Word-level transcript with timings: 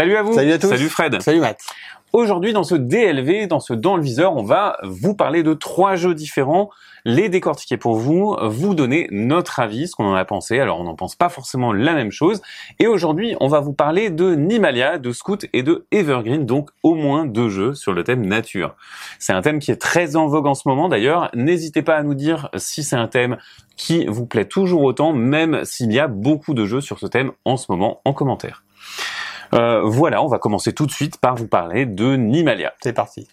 Salut 0.00 0.16
à 0.16 0.22
vous. 0.22 0.34
Salut 0.34 0.52
à 0.52 0.58
tous. 0.58 0.68
Salut 0.68 0.88
Fred. 0.88 1.20
Salut 1.20 1.40
Matt. 1.40 1.58
Aujourd'hui, 2.12 2.52
dans 2.52 2.64
ce 2.64 2.74
DLV, 2.74 3.46
dans 3.46 3.60
ce 3.60 3.72
Dans 3.72 3.96
le 3.96 4.02
viseur, 4.02 4.34
on 4.34 4.42
va 4.42 4.78
vous 4.82 5.14
parler 5.14 5.44
de 5.44 5.54
trois 5.54 5.94
jeux 5.94 6.12
différents, 6.12 6.68
les 7.04 7.28
décortiquer 7.28 7.76
pour 7.76 7.94
vous, 7.94 8.36
vous 8.42 8.74
donner 8.74 9.06
notre 9.12 9.60
avis, 9.60 9.86
ce 9.86 9.94
qu'on 9.94 10.06
en 10.06 10.14
a 10.14 10.24
pensé. 10.24 10.58
Alors, 10.58 10.80
on 10.80 10.84
n'en 10.84 10.96
pense 10.96 11.14
pas 11.14 11.28
forcément 11.28 11.72
la 11.72 11.94
même 11.94 12.10
chose. 12.10 12.42
Et 12.80 12.88
aujourd'hui, 12.88 13.36
on 13.38 13.46
va 13.46 13.60
vous 13.60 13.72
parler 13.72 14.10
de 14.10 14.34
Nimalia, 14.34 14.98
de 14.98 15.12
Scout 15.12 15.46
et 15.52 15.62
de 15.62 15.86
Evergreen, 15.92 16.46
donc 16.46 16.70
au 16.82 16.96
moins 16.96 17.26
deux 17.26 17.48
jeux 17.48 17.74
sur 17.74 17.92
le 17.92 18.02
thème 18.02 18.26
nature. 18.26 18.74
C'est 19.20 19.32
un 19.32 19.40
thème 19.40 19.60
qui 19.60 19.70
est 19.70 19.80
très 19.80 20.16
en 20.16 20.26
vogue 20.26 20.48
en 20.48 20.56
ce 20.56 20.68
moment 20.68 20.88
d'ailleurs. 20.88 21.30
N'hésitez 21.34 21.82
pas 21.82 21.94
à 21.94 22.02
nous 22.02 22.14
dire 22.14 22.50
si 22.56 22.82
c'est 22.82 22.96
un 22.96 23.06
thème 23.06 23.36
qui 23.76 24.06
vous 24.06 24.26
plaît 24.26 24.46
toujours 24.46 24.82
autant, 24.82 25.12
même 25.12 25.64
s'il 25.64 25.92
y 25.92 26.00
a 26.00 26.08
beaucoup 26.08 26.54
de 26.54 26.66
jeux 26.66 26.80
sur 26.80 26.98
ce 26.98 27.06
thème 27.06 27.30
en 27.44 27.56
ce 27.56 27.70
moment 27.70 28.00
en 28.04 28.12
commentaire. 28.12 28.64
Euh, 29.52 29.82
voilà, 29.84 30.22
on 30.22 30.28
va 30.28 30.38
commencer 30.38 30.72
tout 30.72 30.86
de 30.86 30.92
suite 30.92 31.18
par 31.18 31.34
vous 31.34 31.48
parler 31.48 31.86
de 31.86 32.16
Nimalia. 32.16 32.72
C'est 32.82 32.92
parti. 32.92 33.28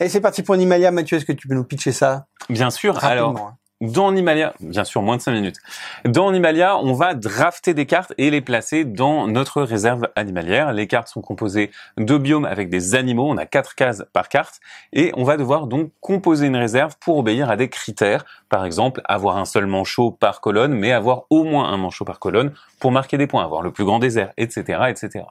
Et 0.00 0.08
c'est 0.08 0.20
parti 0.20 0.42
pour 0.42 0.56
Nimalia. 0.56 0.90
Mathieu, 0.90 1.16
est-ce 1.16 1.24
que 1.24 1.32
tu 1.32 1.48
peux 1.48 1.54
nous 1.54 1.64
pitcher 1.64 1.92
ça 1.92 2.26
Bien 2.48 2.70
sûr, 2.70 2.94
rapidement 2.94 3.30
alors 3.30 3.54
dans 3.80 4.10
Nimalia, 4.10 4.54
bien 4.58 4.82
sûr, 4.82 5.02
moins 5.02 5.16
de 5.16 5.22
5 5.22 5.32
minutes. 5.32 5.58
Dans 6.04 6.32
Nimalia, 6.32 6.76
on 6.78 6.94
va 6.94 7.14
drafter 7.14 7.74
des 7.74 7.86
cartes 7.86 8.12
et 8.18 8.28
les 8.28 8.40
placer 8.40 8.84
dans 8.84 9.28
notre 9.28 9.62
réserve 9.62 10.08
animalière. 10.16 10.72
Les 10.72 10.88
cartes 10.88 11.06
sont 11.06 11.20
composées 11.20 11.70
de 11.96 12.18
biomes 12.18 12.44
avec 12.44 12.70
des 12.70 12.96
animaux. 12.96 13.28
On 13.28 13.36
a 13.36 13.46
quatre 13.46 13.76
cases 13.76 14.04
par 14.12 14.28
carte 14.28 14.58
et 14.92 15.12
on 15.16 15.22
va 15.22 15.36
devoir 15.36 15.68
donc 15.68 15.92
composer 16.00 16.46
une 16.48 16.56
réserve 16.56 16.96
pour 16.98 17.18
obéir 17.18 17.50
à 17.50 17.56
des 17.56 17.68
critères. 17.68 18.24
Par 18.48 18.64
exemple, 18.64 19.00
avoir 19.04 19.36
un 19.36 19.44
seul 19.44 19.66
manchot 19.66 20.10
par 20.10 20.40
colonne, 20.40 20.74
mais 20.74 20.90
avoir 20.90 21.26
au 21.30 21.44
moins 21.44 21.68
un 21.68 21.76
manchot 21.76 22.04
par 22.04 22.18
colonne 22.18 22.52
pour 22.80 22.90
marquer 22.90 23.16
des 23.16 23.28
points, 23.28 23.44
avoir 23.44 23.62
le 23.62 23.70
plus 23.70 23.84
grand 23.84 24.00
désert, 24.00 24.32
etc., 24.36 24.86
etc. 24.88 25.24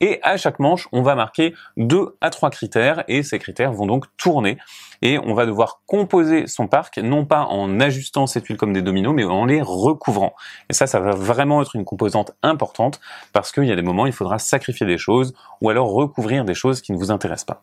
Et 0.00 0.18
à 0.22 0.38
chaque 0.38 0.60
manche, 0.60 0.88
on 0.92 1.02
va 1.02 1.14
marquer 1.14 1.54
deux 1.76 2.16
à 2.22 2.30
trois 2.30 2.48
critères 2.48 3.04
et 3.08 3.22
ces 3.22 3.38
critères 3.38 3.72
vont 3.72 3.86
donc 3.86 4.06
tourner 4.16 4.56
et 5.02 5.18
on 5.18 5.34
va 5.34 5.46
devoir 5.46 5.80
composer 5.86 6.46
son 6.46 6.68
parc 6.68 6.98
non 6.98 7.26
pas 7.26 7.42
en 7.42 7.80
ajustant 7.82 8.26
ces 8.26 8.40
tuiles 8.40 8.56
comme 8.56 8.72
des 8.72 8.82
dominos, 8.82 9.14
mais 9.14 9.24
en 9.24 9.44
les 9.44 9.60
recouvrant. 9.62 10.34
Et 10.70 10.72
ça, 10.72 10.86
ça 10.86 11.00
va 11.00 11.12
vraiment 11.12 11.62
être 11.62 11.76
une 11.76 11.84
composante 11.84 12.32
importante 12.42 13.00
parce 13.32 13.52
qu'il 13.52 13.64
y 13.64 13.72
a 13.72 13.76
des 13.76 13.82
moments, 13.82 14.06
il 14.06 14.12
faudra 14.12 14.38
sacrifier 14.38 14.86
des 14.86 14.98
choses 14.98 15.34
ou 15.60 15.70
alors 15.70 15.90
recouvrir 15.90 16.44
des 16.44 16.54
choses 16.54 16.80
qui 16.80 16.92
ne 16.92 16.98
vous 16.98 17.10
intéressent 17.10 17.46
pas. 17.46 17.62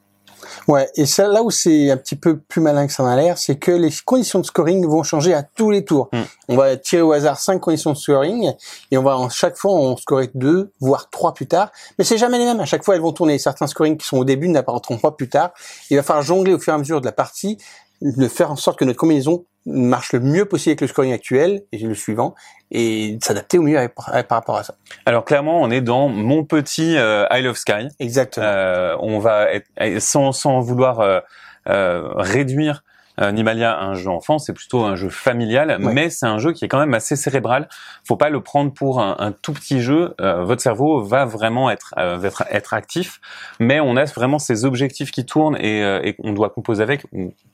Ouais, 0.68 0.90
et 0.96 1.06
ça, 1.06 1.28
là 1.28 1.44
où 1.44 1.52
c'est 1.52 1.90
un 1.92 1.98
petit 1.98 2.16
peu 2.16 2.38
plus 2.38 2.62
malin 2.62 2.88
que 2.88 2.94
ça 2.94 3.04
en 3.04 3.08
a 3.08 3.16
l'air, 3.16 3.38
c'est 3.38 3.58
que 3.58 3.72
les 3.72 3.90
conditions 4.06 4.40
de 4.40 4.46
scoring 4.46 4.86
vont 4.86 5.04
changer 5.04 5.34
à 5.34 5.44
tous 5.44 5.72
les 5.72 5.86
tours. 5.86 6.10
Mm. 6.14 6.22
On 6.50 6.56
va 6.56 6.78
tirer 6.78 7.02
au 7.02 7.12
hasard 7.12 7.40
cinq 7.40 7.60
conditions 7.60 7.92
de 7.92 7.98
scoring, 7.98 8.52
et 8.92 8.98
on 8.98 9.04
va 9.04 9.18
en 9.18 9.30
chaque 9.30 9.58
fois 9.58 9.74
en 9.74 9.98
scorer 9.98 10.30
deux, 10.34 10.72
voire 10.80 11.10
trois 11.10 11.34
plus 11.34 11.48
tard. 11.48 11.72
Mais 11.98 12.06
c'est 12.06 12.18
jamais 12.18 12.38
les 12.38 12.46
mêmes. 12.46 12.60
À 12.60 12.66
chaque 12.66 12.84
fois, 12.84 12.96
elles 12.96 13.02
vont 13.02 13.12
tourner. 13.12 13.38
Certains 13.40 13.68
scorings 13.68 13.98
qui 13.98 14.08
sont 14.08 14.18
au 14.18 14.26
début 14.26 14.48
n'apparaîtront 14.50 14.98
pas 14.98 15.12
plus 15.12 15.30
tard. 15.30 15.52
Il 15.90 15.98
va 15.98 16.04
falloir 16.04 16.24
jongler 16.24 16.54
au 16.54 16.60
fur 16.60 16.74
et 16.74 16.76
à 16.76 16.80
mesure 16.80 17.02
de 17.02 17.06
la 17.06 17.12
partie, 17.12 17.58
de 18.02 18.28
faire 18.28 18.52
en 18.52 18.56
sorte 18.56 18.80
que 18.80 18.86
notre 18.86 19.00
combinaison 19.00 19.46
marche 19.66 20.14
le 20.14 20.20
mieux 20.20 20.46
possible 20.46 20.72
avec 20.72 20.82
le 20.82 20.88
scoring 20.88 21.14
actuel 21.14 21.64
et 21.72 21.78
le 21.78 21.94
suivant, 21.94 22.36
et 22.72 23.18
s'adapter 23.22 23.58
au 23.58 23.62
mieux 23.62 23.78
avec- 23.78 23.96
par 23.96 24.38
rapport 24.38 24.58
à 24.58 24.64
ça. 24.64 24.76
Alors 25.06 25.26
clairement, 25.26 25.62
on 25.62 25.70
est 25.72 25.82
dans 25.82 26.08
mon 26.08 26.44
petit 26.44 26.98
euh, 26.98 27.26
Isle 27.32 27.48
of 27.48 27.58
Sky. 27.58 27.88
Exactement. 28.00 28.46
Euh, 28.46 28.96
on 29.00 29.20
va 29.20 29.52
être 29.52 29.68
sans, 30.00 30.32
sans 30.32 30.62
vouloir 30.62 31.00
euh, 31.00 31.20
euh, 31.68 32.10
réduire 32.16 32.84
Nimalia 33.20 33.72
à 33.74 33.84
un 33.84 33.94
jeu 33.96 34.10
enfant, 34.10 34.40
c'est 34.40 34.54
plutôt 34.54 34.84
un 34.84 34.96
jeu 34.96 35.10
familial, 35.10 35.78
Ouais. 35.82 35.94
mais 35.94 36.10
c'est 36.10 36.26
un 36.26 36.38
jeu 36.38 36.52
qui 36.54 36.66
est 36.66 36.68
quand 36.68 36.80
même 36.80 36.94
assez 36.94 37.16
cérebral. 37.16 37.68
Faut 38.08 38.16
pas 38.18 38.30
le 38.30 38.42
prendre 38.42 38.74
pour 38.74 39.02
un, 39.02 39.16
un 39.20 39.32
tout 39.32 39.54
petit 39.54 39.82
jeu. 39.82 40.16
Euh, 40.22 40.44
votre 40.44 40.62
cerveau 40.62 41.02
va 41.04 41.26
vraiment 41.26 41.70
être, 41.70 41.94
euh, 41.98 42.22
être 42.22 42.44
être 42.50 42.74
actif, 42.74 43.20
mais 43.60 43.80
on 43.80 43.96
a 43.98 44.06
vraiment 44.06 44.40
ces 44.40 44.66
objectifs 44.66 45.12
qui 45.12 45.26
tournent 45.26 45.58
et, 45.60 45.84
euh, 45.84 46.00
et 46.04 46.16
on 46.24 46.34
doit 46.34 46.50
composer 46.50 46.82
avec, 46.84 47.06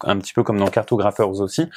un 0.03 0.18
petit 0.20 0.34
peu 0.34 0.44
comme 0.44 0.58
dans 0.59 0.68
Cartographers 0.68 1.28
aussi. 1.42 1.70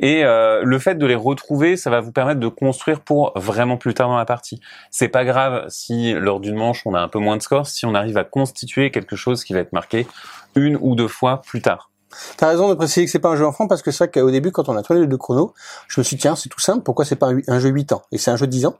Et 0.00 0.24
euh, 0.24 0.62
le 0.64 0.78
fait 0.78 0.96
de 0.96 1.06
les 1.06 1.14
retrouver, 1.14 1.76
ça 1.76 1.90
va 1.90 2.00
vous 2.00 2.12
permettre 2.12 2.40
de 2.40 2.48
construire 2.48 3.00
pour 3.00 3.32
vraiment 3.36 3.76
plus 3.76 3.94
tard 3.94 4.08
dans 4.08 4.16
la 4.18 4.24
partie. 4.24 4.60
C'est 4.90 5.08
pas 5.08 5.24
grave 5.24 5.64
si 5.68 6.12
lors 6.14 6.40
d'une 6.40 6.56
manche 6.56 6.82
on 6.86 6.94
a 6.94 7.00
un 7.00 7.08
peu 7.08 7.18
moins 7.18 7.36
de 7.36 7.42
score, 7.42 7.66
si 7.66 7.86
on 7.86 7.94
arrive 7.94 8.16
à 8.18 8.24
constituer 8.24 8.90
quelque 8.90 9.16
chose 9.16 9.44
qui 9.44 9.52
va 9.52 9.60
être 9.60 9.72
marqué 9.72 10.06
une 10.54 10.76
ou 10.80 10.94
deux 10.94 11.08
fois 11.08 11.42
plus 11.42 11.62
tard. 11.62 11.90
T'as 12.36 12.48
raison 12.48 12.68
de 12.68 12.74
préciser 12.74 13.04
que 13.04 13.10
c'est 13.10 13.18
pas 13.18 13.28
un 13.28 13.36
jeu 13.36 13.46
enfant 13.46 13.66
parce 13.66 13.82
que 13.82 13.90
c'est 13.90 14.04
vrai 14.04 14.10
qu'au 14.10 14.30
début, 14.30 14.52
quand 14.52 14.68
on 14.68 14.76
a 14.76 14.82
tourné 14.82 15.00
le 15.00 15.06
deux 15.06 15.16
chrono, 15.16 15.54
je 15.88 16.00
me 16.00 16.04
suis 16.04 16.16
dit, 16.16 16.22
tiens, 16.22 16.36
c'est 16.36 16.48
tout 16.48 16.60
simple, 16.60 16.82
pourquoi 16.82 17.04
c'est 17.04 17.16
pas 17.16 17.30
un, 17.46 17.58
jeu 17.58 17.68
8 17.68 17.92
ans? 17.92 18.02
Et 18.12 18.18
c'est 18.18 18.30
un 18.30 18.36
jeu 18.36 18.46
de 18.46 18.52
10 18.52 18.66
ans. 18.66 18.76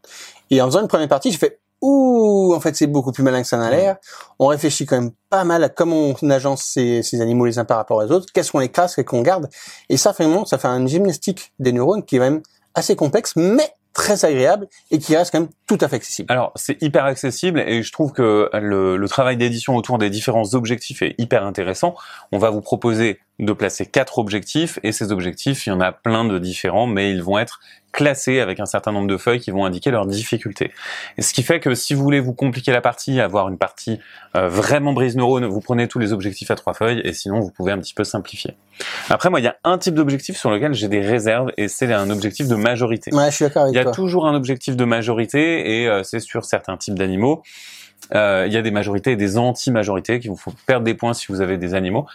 Et 0.50 0.60
en 0.62 0.66
faisant 0.66 0.80
une 0.80 0.88
première 0.88 1.08
partie, 1.08 1.30
j'ai 1.30 1.38
fait, 1.38 1.60
ouh, 1.80 2.52
en 2.54 2.60
fait, 2.60 2.74
c'est 2.76 2.86
beaucoup 2.86 3.12
plus 3.12 3.22
malin 3.22 3.42
que 3.42 3.48
ça 3.48 3.56
n'a 3.56 3.70
l'air. 3.70 3.96
On 4.38 4.46
réfléchit 4.46 4.86
quand 4.86 5.00
même 5.00 5.12
pas 5.30 5.44
mal 5.44 5.62
à 5.64 5.68
comment 5.68 6.14
on 6.22 6.30
agence 6.30 6.62
ces, 6.64 7.20
animaux 7.20 7.46
les 7.46 7.58
uns 7.58 7.64
par 7.64 7.76
rapport 7.76 7.98
aux 7.98 8.10
autres, 8.10 8.26
qu'est-ce 8.32 8.52
qu'on 8.52 8.60
les 8.60 8.70
classe, 8.70 8.94
qu'est-ce 8.94 9.06
qu'on 9.06 9.22
garde. 9.22 9.48
Et 9.88 9.96
ça, 9.96 10.12
vraiment, 10.12 10.44
ça 10.44 10.58
fait 10.58 10.68
une 10.68 10.88
gymnastique 10.88 11.52
des 11.58 11.72
neurones 11.72 12.04
qui 12.04 12.16
est 12.16 12.20
même 12.20 12.42
assez 12.74 12.96
complexe, 12.96 13.34
mais 13.36 13.70
très 13.98 14.24
agréable 14.24 14.68
et 14.92 14.98
qui 14.98 15.16
reste 15.16 15.32
quand 15.32 15.40
même 15.40 15.48
tout 15.66 15.76
à 15.80 15.88
fait 15.88 15.96
accessible. 15.96 16.30
Alors 16.32 16.52
c'est 16.54 16.80
hyper 16.80 17.04
accessible 17.04 17.58
et 17.58 17.82
je 17.82 17.92
trouve 17.92 18.12
que 18.12 18.48
le, 18.52 18.96
le 18.96 19.08
travail 19.08 19.36
d'édition 19.36 19.74
autour 19.74 19.98
des 19.98 20.08
différents 20.08 20.54
objectifs 20.54 21.02
est 21.02 21.16
hyper 21.18 21.44
intéressant. 21.44 21.96
On 22.30 22.38
va 22.38 22.50
vous 22.50 22.60
proposer 22.60 23.18
de 23.38 23.52
placer 23.52 23.86
quatre 23.86 24.18
objectifs 24.18 24.78
et 24.82 24.90
ces 24.92 25.12
objectifs, 25.12 25.66
il 25.66 25.70
y 25.70 25.72
en 25.72 25.80
a 25.80 25.92
plein 25.92 26.24
de 26.24 26.38
différents, 26.38 26.86
mais 26.86 27.10
ils 27.12 27.22
vont 27.22 27.38
être 27.38 27.60
classés 27.92 28.40
avec 28.40 28.60
un 28.60 28.66
certain 28.66 28.92
nombre 28.92 29.06
de 29.08 29.16
feuilles 29.16 29.40
qui 29.40 29.50
vont 29.50 29.64
indiquer 29.64 29.90
leur 29.90 30.06
difficulté. 30.06 30.72
Et 31.16 31.22
ce 31.22 31.32
qui 31.32 31.42
fait 31.42 31.58
que 31.58 31.74
si 31.74 31.94
vous 31.94 32.02
voulez 32.02 32.20
vous 32.20 32.34
compliquer 32.34 32.72
la 32.72 32.80
partie, 32.80 33.20
avoir 33.20 33.48
une 33.48 33.56
partie 33.56 33.98
euh, 34.36 34.48
vraiment 34.48 34.92
brise 34.92 35.16
neurone, 35.16 35.46
vous 35.46 35.60
prenez 35.60 35.88
tous 35.88 35.98
les 35.98 36.12
objectifs 36.12 36.50
à 36.50 36.54
trois 36.54 36.74
feuilles 36.74 37.00
et 37.04 37.12
sinon 37.12 37.40
vous 37.40 37.50
pouvez 37.50 37.72
un 37.72 37.78
petit 37.78 37.94
peu 37.94 38.04
simplifier. 38.04 38.54
Après 39.08 39.30
moi, 39.30 39.40
il 39.40 39.44
y 39.44 39.48
a 39.48 39.56
un 39.64 39.78
type 39.78 39.94
d'objectif 39.94 40.36
sur 40.36 40.50
lequel 40.50 40.74
j'ai 40.74 40.88
des 40.88 41.00
réserves 41.00 41.50
et 41.56 41.68
c'est 41.68 41.92
un 41.92 42.10
objectif 42.10 42.46
de 42.46 42.56
majorité. 42.56 43.12
Ouais, 43.14 43.30
je 43.30 43.36
suis 43.36 43.44
d'accord 43.44 43.62
avec 43.62 43.74
Il 43.74 43.76
y 43.76 43.80
a 43.80 43.84
toi. 43.84 43.92
toujours 43.92 44.26
un 44.26 44.34
objectif 44.34 44.76
de 44.76 44.84
majorité 44.84 45.80
et 45.82 45.88
euh, 45.88 46.02
c'est 46.02 46.20
sur 46.20 46.44
certains 46.44 46.76
types 46.76 46.98
d'animaux. 46.98 47.42
Euh, 48.14 48.44
il 48.46 48.52
y 48.52 48.56
a 48.56 48.62
des 48.62 48.70
majorités 48.70 49.12
et 49.12 49.16
des 49.16 49.38
anti-majorités 49.38 50.20
qui 50.20 50.28
vous 50.28 50.36
font 50.36 50.52
perdre 50.66 50.84
des 50.84 50.94
points 50.94 51.14
si 51.14 51.26
vous 51.28 51.40
avez 51.40 51.56
des 51.56 51.74
animaux. 51.74 52.06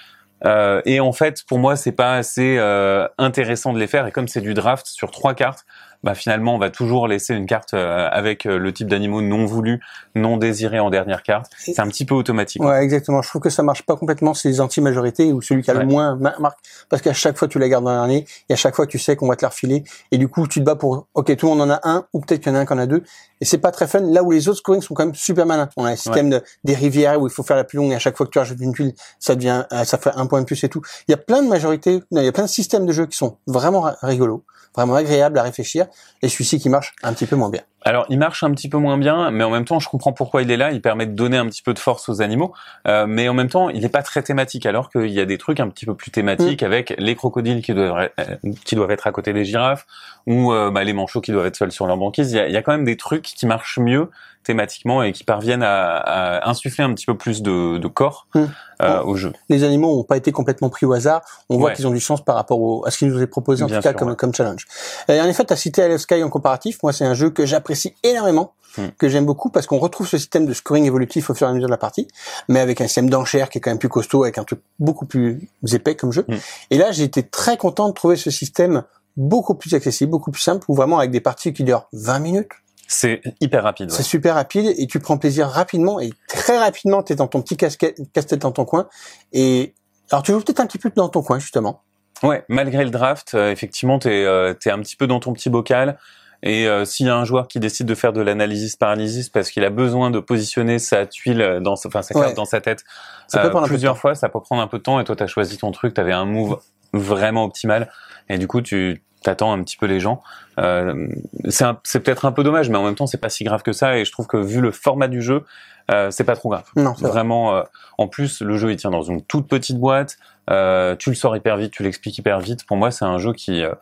Euh, 0.46 0.82
et 0.86 1.00
en 1.00 1.14
fait, 1.14 1.44
pour 1.48 1.60
moi, 1.60 1.76
c'est 1.76 1.92
pas 1.94 2.16
assez 2.16 2.58
euh, 2.58 3.08
intéressant 3.18 3.74
de 3.74 3.80
les 3.80 3.88
faire. 3.88 4.06
Et 4.08 4.12
comme 4.12 4.28
c'est 4.28 4.42
du 4.42 4.54
draft 4.54 4.86
sur 4.88 5.10
trois 5.12 5.34
cartes, 5.34 5.66
bah 6.04 6.16
finalement, 6.16 6.54
on 6.56 6.58
va 6.58 6.70
toujours 6.70 7.08
laisser 7.08 7.34
une 7.34 7.46
carte 7.46 7.74
euh, 7.74 8.10
avec 8.12 8.46
euh, 8.46 8.58
le 8.58 8.74
type 8.74 8.90
d'animaux 8.90 9.22
non 9.22 9.46
voulu, 9.46 9.80
non 10.16 10.36
désiré 10.36 10.78
en 10.82 10.90
dernière 10.90 11.24
carte. 11.24 11.50
C'est 11.58 11.80
un 11.80 11.88
petit 11.88 12.04
peu 12.04 12.14
automatique. 12.14 12.62
Ouais, 12.62 12.84
exactement. 12.84 13.22
Je 13.22 13.30
trouve 13.30 13.42
que 13.42 13.50
ça 13.50 13.64
marche 13.64 13.84
pas 13.84 13.96
complètement 13.96 14.34
ces 14.34 14.60
anti-majorités 14.60 15.32
ou 15.32 15.42
celui 15.42 15.62
qui 15.62 15.72
a 15.72 15.76
Ouais. 15.76 15.80
le 15.80 15.86
moins 15.86 16.18
ma- 16.18 16.36
marque 16.40 16.60
parce 16.90 17.02
qu'à 17.02 17.14
chaque 17.14 17.38
fois 17.38 17.48
tu 17.48 17.58
la 17.58 17.70
gardes 17.70 17.86
dans 17.86 17.96
l'année 18.02 18.26
et 18.50 18.54
à 18.54 18.56
chaque 18.58 18.76
fois 18.76 18.86
tu 18.86 19.00
sais 19.00 19.16
qu'on 19.16 19.30
va 19.30 19.38
te 19.38 19.44
la 19.46 19.50
refiler 19.50 19.86
et 20.12 20.18
du 20.18 20.28
coup 20.28 20.46
tu 20.46 20.60
te 20.60 20.66
bats 20.66 20.76
pour 20.76 21.08
ok 21.14 21.36
tout 21.38 21.46
le 21.50 21.56
monde 21.56 21.62
en 21.72 21.74
a 21.74 21.80
un 21.84 22.06
ou 22.14 22.20
peut-être 22.20 22.42
qu'il 22.42 22.52
y 22.52 22.56
en 22.56 22.58
a 22.58 22.62
un 22.62 22.66
qui 22.66 22.74
en 22.74 22.78
a 22.80 22.86
deux 22.86 23.04
et 23.44 23.46
c'est 23.46 23.58
pas 23.58 23.72
très 23.72 23.88
fun 23.88 24.00
là 24.00 24.24
où 24.24 24.32
les 24.32 24.48
autres 24.48 24.60
scorings 24.60 24.82
sont 24.82 24.94
quand 24.94 25.06
même 25.06 25.16
super 25.16 25.46
malins. 25.46 25.68
On 25.76 25.84
a 25.84 25.90
un 25.90 25.96
système 25.98 26.30
de, 26.30 26.42
des 26.64 26.76
rivières 26.76 27.20
où 27.22 27.28
il 27.28 27.34
faut 27.34 27.44
faire 27.44 27.58
la 27.58 27.66
plus 27.66 27.76
longue 27.78 27.92
et 27.92 27.96
à 27.96 28.00
chaque 28.00 28.16
fois 28.16 28.26
que 28.26 28.32
tu 28.32 28.40
rajoutes 28.40 28.60
une 28.62 28.74
tuile 28.74 28.94
ça 29.20 29.36
devient 29.36 29.66
euh, 29.74 29.84
ça 29.84 29.98
fait 29.98 30.12
un 30.16 30.26
point 30.28 30.40
de 30.40 30.46
plus 30.46 30.64
et 30.64 30.70
tout. 30.70 30.82
Il 31.08 31.12
y 31.12 31.14
a 31.14 31.18
plein 31.18 31.44
de 31.44 31.50
majorités, 31.50 32.02
non, 32.12 32.22
il 32.22 32.26
y 32.26 32.28
a 32.30 32.32
plein 32.32 32.46
de 32.46 32.50
systèmes 32.50 32.86
de 32.86 32.94
jeu 32.94 33.06
qui 33.06 33.18
sont 33.18 33.38
vraiment 33.48 33.82
ra- 33.82 33.98
rigolos, 34.02 34.44
vraiment 34.76 34.96
agréables 34.96 35.38
à 35.38 35.44
réfléchir 35.44 35.88
et 36.22 36.30
celui-ci 36.30 36.60
qui 36.60 36.70
marche 36.70 36.96
un 37.04 37.12
petit 37.14 37.26
peu 37.26 37.36
moins 37.36 37.50
bien. 37.50 37.62
Alors, 37.86 38.06
il 38.10 38.18
marche 38.18 38.44
un 38.44 38.52
petit 38.52 38.70
peu 38.70 38.78
moins 38.78 38.98
bien, 38.98 39.30
mais 39.32 39.44
en 39.44 39.50
même 39.50 39.66
temps, 39.66 39.80
je 39.80 39.90
comprends 39.90 40.14
pourquoi 40.14 40.42
il 40.42 40.52
est 40.52 40.58
là. 40.58 40.72
Il 40.72 40.82
permet 40.82 41.06
de 41.06 41.12
donner 41.12 41.38
un 41.38 41.46
petit 41.48 41.62
peu 41.62 41.74
de 41.74 41.80
force 41.80 42.08
aux 42.10 42.22
animaux, 42.22 42.54
euh, 42.88 43.06
mais 43.08 43.28
en 43.28 43.34
même 43.34 43.50
temps, 43.50 43.70
il 43.70 43.82
n'est 43.82 43.90
pas 43.90 44.04
très 44.04 44.24
thématique. 44.24 44.66
Alors 44.66 44.90
qu'il 44.90 45.10
y 45.10 45.20
a 45.20 45.26
des 45.26 45.38
trucs 45.38 45.60
un 45.60 45.70
petit 45.70 45.86
peu 45.86 45.96
plus 45.96 46.12
thématiques 46.12 46.64
avec 46.64 46.94
les 46.98 47.16
crocodiles 47.16 47.62
qui 47.62 47.74
doivent 47.74 48.10
euh, 48.20 48.52
qui 48.66 48.76
doivent 48.76 48.92
être 48.92 49.08
à 49.08 49.12
côté 49.12 49.34
des 49.34 49.44
girafes 49.46 49.86
ou 50.26 50.54
euh, 50.54 50.72
bah, 50.72 50.84
les 50.84 50.94
manchots 50.94 51.22
qui 51.22 51.32
doivent 51.32 51.46
être 51.46 51.58
seuls 51.58 51.72
sur 51.72 51.86
leur 51.86 51.98
banquise. 51.98 52.32
Il 52.32 52.38
y 52.38 52.40
a, 52.40 52.48
il 52.48 52.54
y 52.54 52.58
a 52.58 52.62
quand 52.62 52.72
même 52.72 52.86
des 52.86 52.98
trucs 52.98 53.24
qui 53.24 53.46
marchent 53.46 53.80
mieux 53.80 54.10
thématiquement 54.44 55.02
et 55.04 55.12
qui 55.12 55.24
parviennent 55.24 55.64
à, 55.64 55.98
à 55.98 56.50
insuffler 56.50 56.84
un 56.84 56.94
petit 56.94 57.06
peu 57.06 57.18
plus 57.18 57.42
de, 57.42 57.78
de 57.78 57.88
corps 57.88 58.28
Hmm. 58.36 58.46
euh, 58.82 59.02
au 59.04 59.16
jeu. 59.16 59.32
les 59.50 59.64
animaux 59.64 59.96
n'ont 59.96 60.04
pas 60.04 60.18
été 60.18 60.32
complètement 60.32 60.70
pris 60.70 60.86
au 60.86 60.94
hasard. 60.94 61.22
On 61.50 61.58
voit 61.58 61.70
Ouais. 61.70 61.76
qu'ils 61.76 61.88
ont 61.88 61.92
du 61.92 62.00
sens 62.02 62.24
par 62.24 62.36
rapport 62.36 62.60
au, 62.60 62.86
à 62.86 62.92
ce 62.92 62.98
qui 63.00 63.06
nous 63.06 63.22
est 63.22 63.28
proposé 63.28 63.64
en 63.64 63.68
Bien 63.68 63.78
tout 63.78 63.84
cas 63.84 63.90
sûr, 63.92 64.00
comme, 64.00 64.10
ouais. 64.10 64.16
comme 64.16 64.34
challenge. 64.34 64.66
Et 65.08 65.20
en 65.22 65.26
effet, 65.26 65.46
tu 65.46 65.54
as 65.54 65.56
cité 65.56 65.82
Alive 65.84 66.00
Sky 66.00 66.22
en 66.24 66.30
comparatif. 66.30 66.78
Moi, 66.84 66.92
c'est 66.94 67.06
un 67.06 67.14
jeu 67.14 67.30
que 67.30 67.46
j'apprécie 67.46 67.96
énormément, 68.04 68.54
Hmm. 68.76 68.88
que 68.98 69.08
j'aime 69.08 69.26
beaucoup 69.28 69.52
parce 69.52 69.68
qu'on 69.68 69.78
retrouve 69.78 70.08
ce 70.08 70.18
système 70.18 70.48
de 70.48 70.54
scoring 70.54 70.86
évolutif 70.86 71.30
au 71.30 71.36
fur 71.36 71.46
et 71.46 71.52
à 71.52 71.54
mesure 71.54 71.68
de 71.68 71.72
la 71.72 71.78
partie, 71.78 72.08
mais 72.50 72.60
avec 72.60 72.82
un 72.82 72.86
système 72.88 73.08
d'enchères 73.08 73.50
qui 73.50 73.60
est 73.60 73.62
quand 73.62 73.70
même 73.70 73.78
plus 73.78 73.88
costaud, 73.88 74.24
avec 74.24 74.40
un 74.40 74.44
truc 74.44 74.62
beaucoup 74.80 75.06
plus 75.06 75.48
épais 75.72 75.94
comme 75.96 76.12
jeu. 76.12 76.26
Hmm. 76.28 76.38
Et 76.72 76.80
là, 76.80 76.92
j'ai 76.92 77.04
été 77.04 77.22
très 77.22 77.56
content 77.56 77.88
de 77.88 77.94
trouver 77.94 78.16
ce 78.16 78.32
système 78.32 78.82
beaucoup 79.16 79.54
plus 79.54 79.76
accessible, 79.76 80.10
beaucoup 80.10 80.32
plus 80.32 80.42
simple, 80.42 80.66
ou 80.70 80.74
vraiment 80.74 80.98
avec 80.98 81.12
des 81.12 81.22
parties 81.22 81.54
qui 81.54 81.64
durent 81.64 81.88
20 81.94 82.18
minutes. 82.18 82.50
C'est 82.88 83.22
hyper 83.42 83.64
rapide. 83.64 83.92
C'est 83.92 84.04
super 84.04 84.36
rapide 84.36 84.74
et 84.78 84.88
tu 84.88 85.00
prends 85.00 85.18
plaisir 85.18 85.48
rapidement 85.48 86.00
et 86.00 86.12
très 86.28 86.58
rapidement 86.60 87.02
tu 87.02 87.14
es 87.14 87.16
dans 87.16 87.28
ton 87.28 87.42
petit 87.42 87.58
casquette- 87.58 87.98
casse-tête 88.14 88.40
dans 88.42 88.52
ton 88.52 88.66
coin 88.66 88.88
et 89.32 89.74
alors 90.12 90.22
tu 90.24 90.32
joues 90.32 90.42
peut-être 90.42 90.60
un 90.60 90.68
petit 90.68 90.78
peu 90.78 90.92
dans 90.96 91.10
ton 91.10 91.22
coin 91.24 91.40
justement. 91.40 91.82
Ouais, 92.22 92.46
malgré 92.48 92.84
le 92.84 92.90
draft, 92.90 93.34
euh, 93.34 93.52
effectivement, 93.52 94.00
t'es 94.00 94.24
euh, 94.26 94.54
t'es 94.54 94.70
un 94.70 94.80
petit 94.80 94.96
peu 94.96 95.08
dans 95.08 95.20
ton 95.20 95.34
petit 95.34 95.50
bocal. 95.50 95.98
Et 96.46 96.68
euh, 96.68 96.84
s'il 96.84 97.06
y 97.06 97.10
a 97.10 97.16
un 97.16 97.24
joueur 97.24 97.48
qui 97.48 97.60
décide 97.60 97.86
de 97.88 97.96
faire 97.96 98.12
de 98.12 98.22
l'analysis 98.22 98.76
paralysis 98.76 99.30
parce 99.30 99.50
qu'il 99.50 99.64
a 99.64 99.70
besoin 99.70 100.12
de 100.12 100.20
positionner 100.20 100.78
sa 100.78 101.06
tuile 101.06 101.60
dans, 101.62 101.78
sa- 101.78 101.88
enfin 101.88 102.02
sa 102.02 102.14
carte 102.14 102.28
Ouais. 102.28 102.34
dans 102.34 102.44
sa 102.46 102.60
tête 102.60 102.84
Ça 103.30 103.40
peut 103.40 103.48
euh, 103.48 103.50
prendre 103.50 103.68
plusieurs 103.68 103.98
fois, 103.98 104.14
ça 104.14 104.28
peut 104.28 104.42
prendre 104.42 104.62
un 104.62 104.68
peu 104.68 104.78
de 104.78 104.84
temps. 104.84 105.00
Et 105.00 105.06
toi, 105.06 105.16
t'as 105.16 105.28
choisi 105.28 105.58
ton 105.58 105.72
truc, 105.72 105.94
t'avais 105.94 106.12
un 106.12 106.26
move 106.26 106.60
vraiment 106.92 107.46
optimal. 107.46 107.90
Et 108.30 108.38
du 108.38 108.48
coup, 108.48 108.62
tu 108.62 109.02
t'attends 109.24 109.54
un 109.54 109.64
petit 109.64 109.78
peu 109.78 109.86
les 109.86 110.00
gens. 110.00 110.22
Euh, 110.60 111.08
c'est 111.50 112.00
peut-être 112.00 112.26
un 112.26 112.32
peu 112.32 112.44
dommage, 112.44 112.70
mais 112.70 112.78
en 112.78 112.84
même 112.84 112.96
temps, 112.96 113.08
c'est 113.08 113.18
pas 113.18 113.30
si 113.30 113.44
grave 113.44 113.64
que 113.64 113.74
ça. 113.74 113.98
Et 113.98 114.06
je 114.06 114.12
trouve 114.12 114.28
que 114.28 114.38
vu 114.38 114.62
le 114.62 114.72
format 114.72 115.08
du 115.08 115.22
jeu, 115.22 115.44
euh, 115.92 116.12
c'est 116.12 116.24
pas 116.24 116.36
trop 116.36 116.50
grave. 116.50 116.66
Non, 116.76 116.94
vrai. 116.94 117.10
Vraiment, 117.10 117.56
euh, 117.56 117.64
en 117.98 118.08
plus, 118.08 118.42
le 118.42 118.58
jeu 118.58 118.72
il 118.72 118.78
tient 118.78 118.92
dans 118.92 119.02
une 119.02 119.22
toute 119.22 119.48
petite 119.48 119.78
boîte. 119.80 120.18
Euh, 120.50 120.96
tu 120.96 121.10
le 121.10 121.16
sors 121.16 121.36
hyper 121.36 121.58
vite, 121.58 121.72
tu 121.72 121.84
l'expliques 121.84 122.18
hyper 122.18 122.40
vite. 122.40 122.66
Pour 122.66 122.78
moi, 122.78 122.92
c'est 122.92 123.06
un 123.06 123.18
jeu 123.18 123.34
qui 123.34 123.64
euh, 123.64 123.74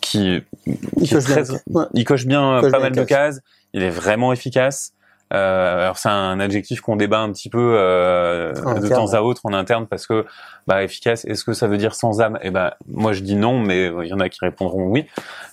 qui, 0.00 0.42
Il 0.66 0.78
qui 1.02 1.14
coche 1.14 1.24
bien. 1.26 1.44
Ouais. 1.70 1.84
il 1.94 2.04
coche 2.04 2.26
bien 2.26 2.60
Coche 2.60 2.70
pas 2.70 2.78
bien 2.78 2.90
mal 2.90 2.92
de 2.96 3.04
cases. 3.04 3.40
Il 3.72 3.82
est 3.82 3.90
vraiment 3.90 4.32
efficace. 4.32 4.93
Euh, 5.34 5.82
alors 5.82 5.98
c'est 5.98 6.08
un 6.08 6.38
adjectif 6.38 6.80
qu'on 6.80 6.96
débat 6.96 7.18
un 7.18 7.32
petit 7.32 7.50
peu 7.50 7.76
euh, 7.78 8.52
de 8.80 8.88
temps 8.88 9.12
à 9.14 9.20
autre 9.20 9.40
en 9.44 9.52
interne 9.52 9.86
parce 9.86 10.06
que 10.06 10.24
bah 10.66 10.82
efficace. 10.82 11.24
Est-ce 11.24 11.44
que 11.44 11.52
ça 11.52 11.66
veut 11.66 11.76
dire 11.76 11.94
sans 11.94 12.20
âme? 12.20 12.38
Eh 12.42 12.50
ben 12.50 12.72
moi 12.88 13.12
je 13.12 13.20
dis 13.20 13.34
non, 13.36 13.58
mais 13.58 13.90
il 14.02 14.08
y 14.08 14.12
en 14.12 14.20
a 14.20 14.28
qui 14.28 14.38
répondront 14.40 14.86
oui. 14.86 15.06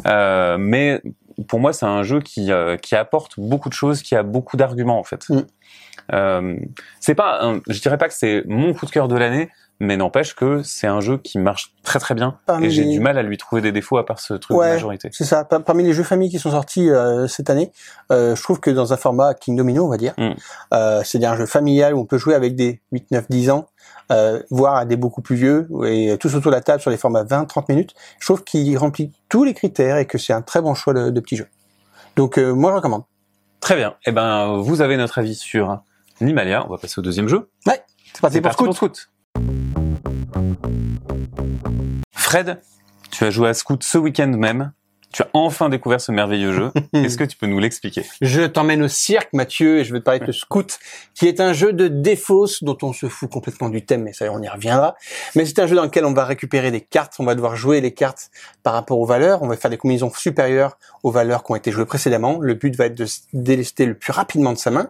Euh, 0.06 0.58
mais 0.60 1.02
pour 1.48 1.60
moi 1.60 1.74
c'est 1.74 1.86
un 1.88 2.04
jeu 2.04 2.20
qui 2.22 2.52
euh, 2.52 2.78
qui 2.78 2.96
apporte 2.96 3.40
beaucoup 3.40 3.70
de 3.70 3.74
choses, 3.74 4.02
qui 4.02 4.16
a 4.16 4.24
beaucoup 4.24 4.56
d'arguments 4.58 5.00
en 5.00 5.04
fait. 5.04 5.28
Mm. 5.30 5.42
Euh, 6.14 6.56
c'est 7.00 7.16
pas, 7.16 7.40
un- 7.42 7.62
je 7.70 7.80
dirais 7.80 7.98
pas 7.98 8.08
que 8.08 8.14
c'est 8.14 8.44
mon 8.48 8.74
coup 8.74 8.86
de 8.86 8.92
cœur 8.92 9.08
de 9.08 9.16
l'année, 9.16 9.50
mais 9.84 9.98
n'empêche 9.98 10.36
que 10.36 10.62
c'est 10.64 10.88
un 10.88 11.02
jeu 11.02 11.18
qui 11.18 11.40
marche 11.40 11.74
très 11.84 12.00
très 12.00 12.14
bien 12.16 12.38
Parmi 12.46 12.68
et 12.68 12.70
j'ai 12.70 12.84
les- 12.84 12.92
du 12.94 13.00
mal 13.00 13.18
à 13.18 13.24
lui 13.24 13.38
trouver 13.38 13.62
des 13.62 13.72
défauts 13.72 13.98
à 13.98 14.06
part 14.06 14.20
ce 14.20 14.34
truc 14.36 14.56
Ouais. 14.56 14.68
de 14.70 14.74
majorité. 14.74 15.10
C'est 15.12 15.26
ça. 15.26 15.44
Par- 15.44 15.64
Parmi 15.64 15.84
les 15.84 15.94
jeux 15.94 16.04
famille 16.04 16.30
qui 16.30 16.40
sont 16.40 16.52
sortis 16.52 16.90
euh, 16.90 17.28
cette 17.28 17.50
année, 17.50 17.72
euh, 18.12 18.36
je 18.36 18.44
trouve 18.44 18.60
que 18.60 18.70
dans 18.70 18.94
un 18.94 18.98
format 18.98 19.34
King 19.34 19.56
Domino, 19.56 19.84
on 19.86 19.90
va 19.90 19.98
dire, 19.98 20.14
Mm. 20.18 20.32
euh, 20.74 21.02
c'est-à-dire 21.04 21.32
un 21.32 21.36
jeu 21.38 21.46
familial 21.46 21.94
où 21.96 22.00
on 22.00 22.06
peut 22.06 22.18
jouer 22.18 22.36
avec 22.36 22.56
des 22.56 22.80
8, 22.92 23.10
9, 23.12 23.26
10 23.30 23.50
ans, 23.50 23.68
euh, 24.12 24.42
voire 24.52 24.76
à 24.76 24.86
des 24.86 24.96
beaucoup 24.98 25.22
plus 25.22 25.36
vieux, 25.36 25.68
et 25.86 26.16
tous 26.20 26.36
autour 26.36 26.52
de 26.52 26.56
la 26.56 26.62
table 26.62 26.82
sur 26.82 26.92
les 26.92 26.98
formats 26.98 27.24
20, 27.24 27.46
30 27.46 27.68
minutes, 27.70 27.94
je 28.20 28.26
trouve 28.28 28.44
qu'il 28.44 28.78
remplit 28.78 29.12
tous 29.30 29.44
les 29.44 29.54
critères 29.54 29.98
et 29.98 30.06
que 30.06 30.18
c'est 30.18 30.34
un 30.34 30.42
très 30.42 30.62
bon 30.62 30.74
choix 30.76 30.94
de, 30.94 31.10
de 31.10 31.20
petit 31.20 31.36
jeu. 31.38 31.48
Donc 32.16 32.38
euh, 32.38 32.52
moi 32.54 32.72
je 32.72 32.76
recommande. 32.76 33.04
Très 33.62 33.76
bien. 33.76 33.96
Eh 34.06 34.12
ben, 34.12 34.58
vous 34.58 34.82
avez 34.82 34.98
notre 34.98 35.18
avis 35.20 35.36
sur 35.36 35.82
Nimalia. 36.20 36.66
On 36.68 36.70
va 36.70 36.78
passer 36.78 37.00
au 37.00 37.02
deuxième 37.02 37.28
jeu. 37.28 37.50
C'est 38.14 38.20
parti 38.20 38.36
C'est 38.36 38.42
pour 38.42 38.50
parti 38.50 38.56
Scout. 38.58 38.66
pour 38.66 38.76
Scout. 38.76 39.11
Fred, 42.12 42.62
tu 43.12 43.26
as 43.26 43.30
joué 43.30 43.50
à 43.50 43.54
Scout 43.54 43.84
ce 43.84 43.98
week-end 43.98 44.28
même. 44.28 44.72
Tu 45.12 45.24
as 45.24 45.28
enfin 45.34 45.70
découvert 45.70 46.00
ce 46.00 46.12
merveilleux 46.12 46.54
jeu. 46.54 46.72
Est-ce 46.94 47.18
que 47.18 47.24
tu 47.24 47.38
peux 47.38 47.48
nous 47.48 47.60
l'expliquer? 47.60 48.06
Je 48.22 48.42
t'emmène 48.42 48.82
au 48.84 48.88
cirque, 48.88 49.30
Mathieu, 49.34 49.80
et 49.80 49.84
je 49.84 49.94
vais 49.94 50.00
te 50.00 50.06
parler 50.06 50.20
de 50.20 50.32
Scout, 50.32 50.80
qui 51.14 51.28
est 51.28 51.40
un 51.40 51.54
jeu 51.54 51.74
de 51.74 51.88
défausse 51.88 52.64
dont 52.64 52.78
on 52.82 52.94
se 52.94 53.08
fout 53.08 53.30
complètement 53.30 53.70
du 53.70 53.86
thème, 53.86 54.04
mais 54.04 54.14
ça, 54.14 54.26
on 54.32 54.42
y 54.42 54.48
reviendra. 54.48 54.96
Mais 55.36 55.46
c'est 55.46 55.60
un 55.60 55.68
jeu 55.68 55.76
dans 55.76 55.84
lequel 55.84 56.06
on 56.06 56.14
va 56.14 56.26
récupérer 56.26 56.72
des 56.72 56.82
cartes, 56.82 57.14
on 57.20 57.26
va 57.26 57.36
devoir 57.36 57.56
jouer 57.56 57.82
les 57.82 57.94
cartes 57.94 58.32
par 58.64 58.74
rapport 58.74 59.00
aux 59.00 59.06
valeurs, 59.06 59.42
on 59.42 59.48
va 59.48 59.58
faire 59.58 59.72
des 59.72 59.78
combinaisons 59.78 60.12
supérieures 60.12 60.78
aux 61.04 61.12
valeurs 61.12 61.44
qui 61.44 61.52
ont 61.52 61.56
été 61.56 61.72
jouées 61.72 61.86
précédemment. 61.86 62.40
Le 62.40 62.54
but 62.54 62.76
va 62.76 62.86
être 62.86 62.96
de 62.96 63.06
se 63.06 63.20
délester 63.34 63.86
le 63.86 63.96
plus 63.96 64.12
rapidement 64.12 64.54
de 64.54 64.58
sa 64.58 64.72
main, 64.72 64.90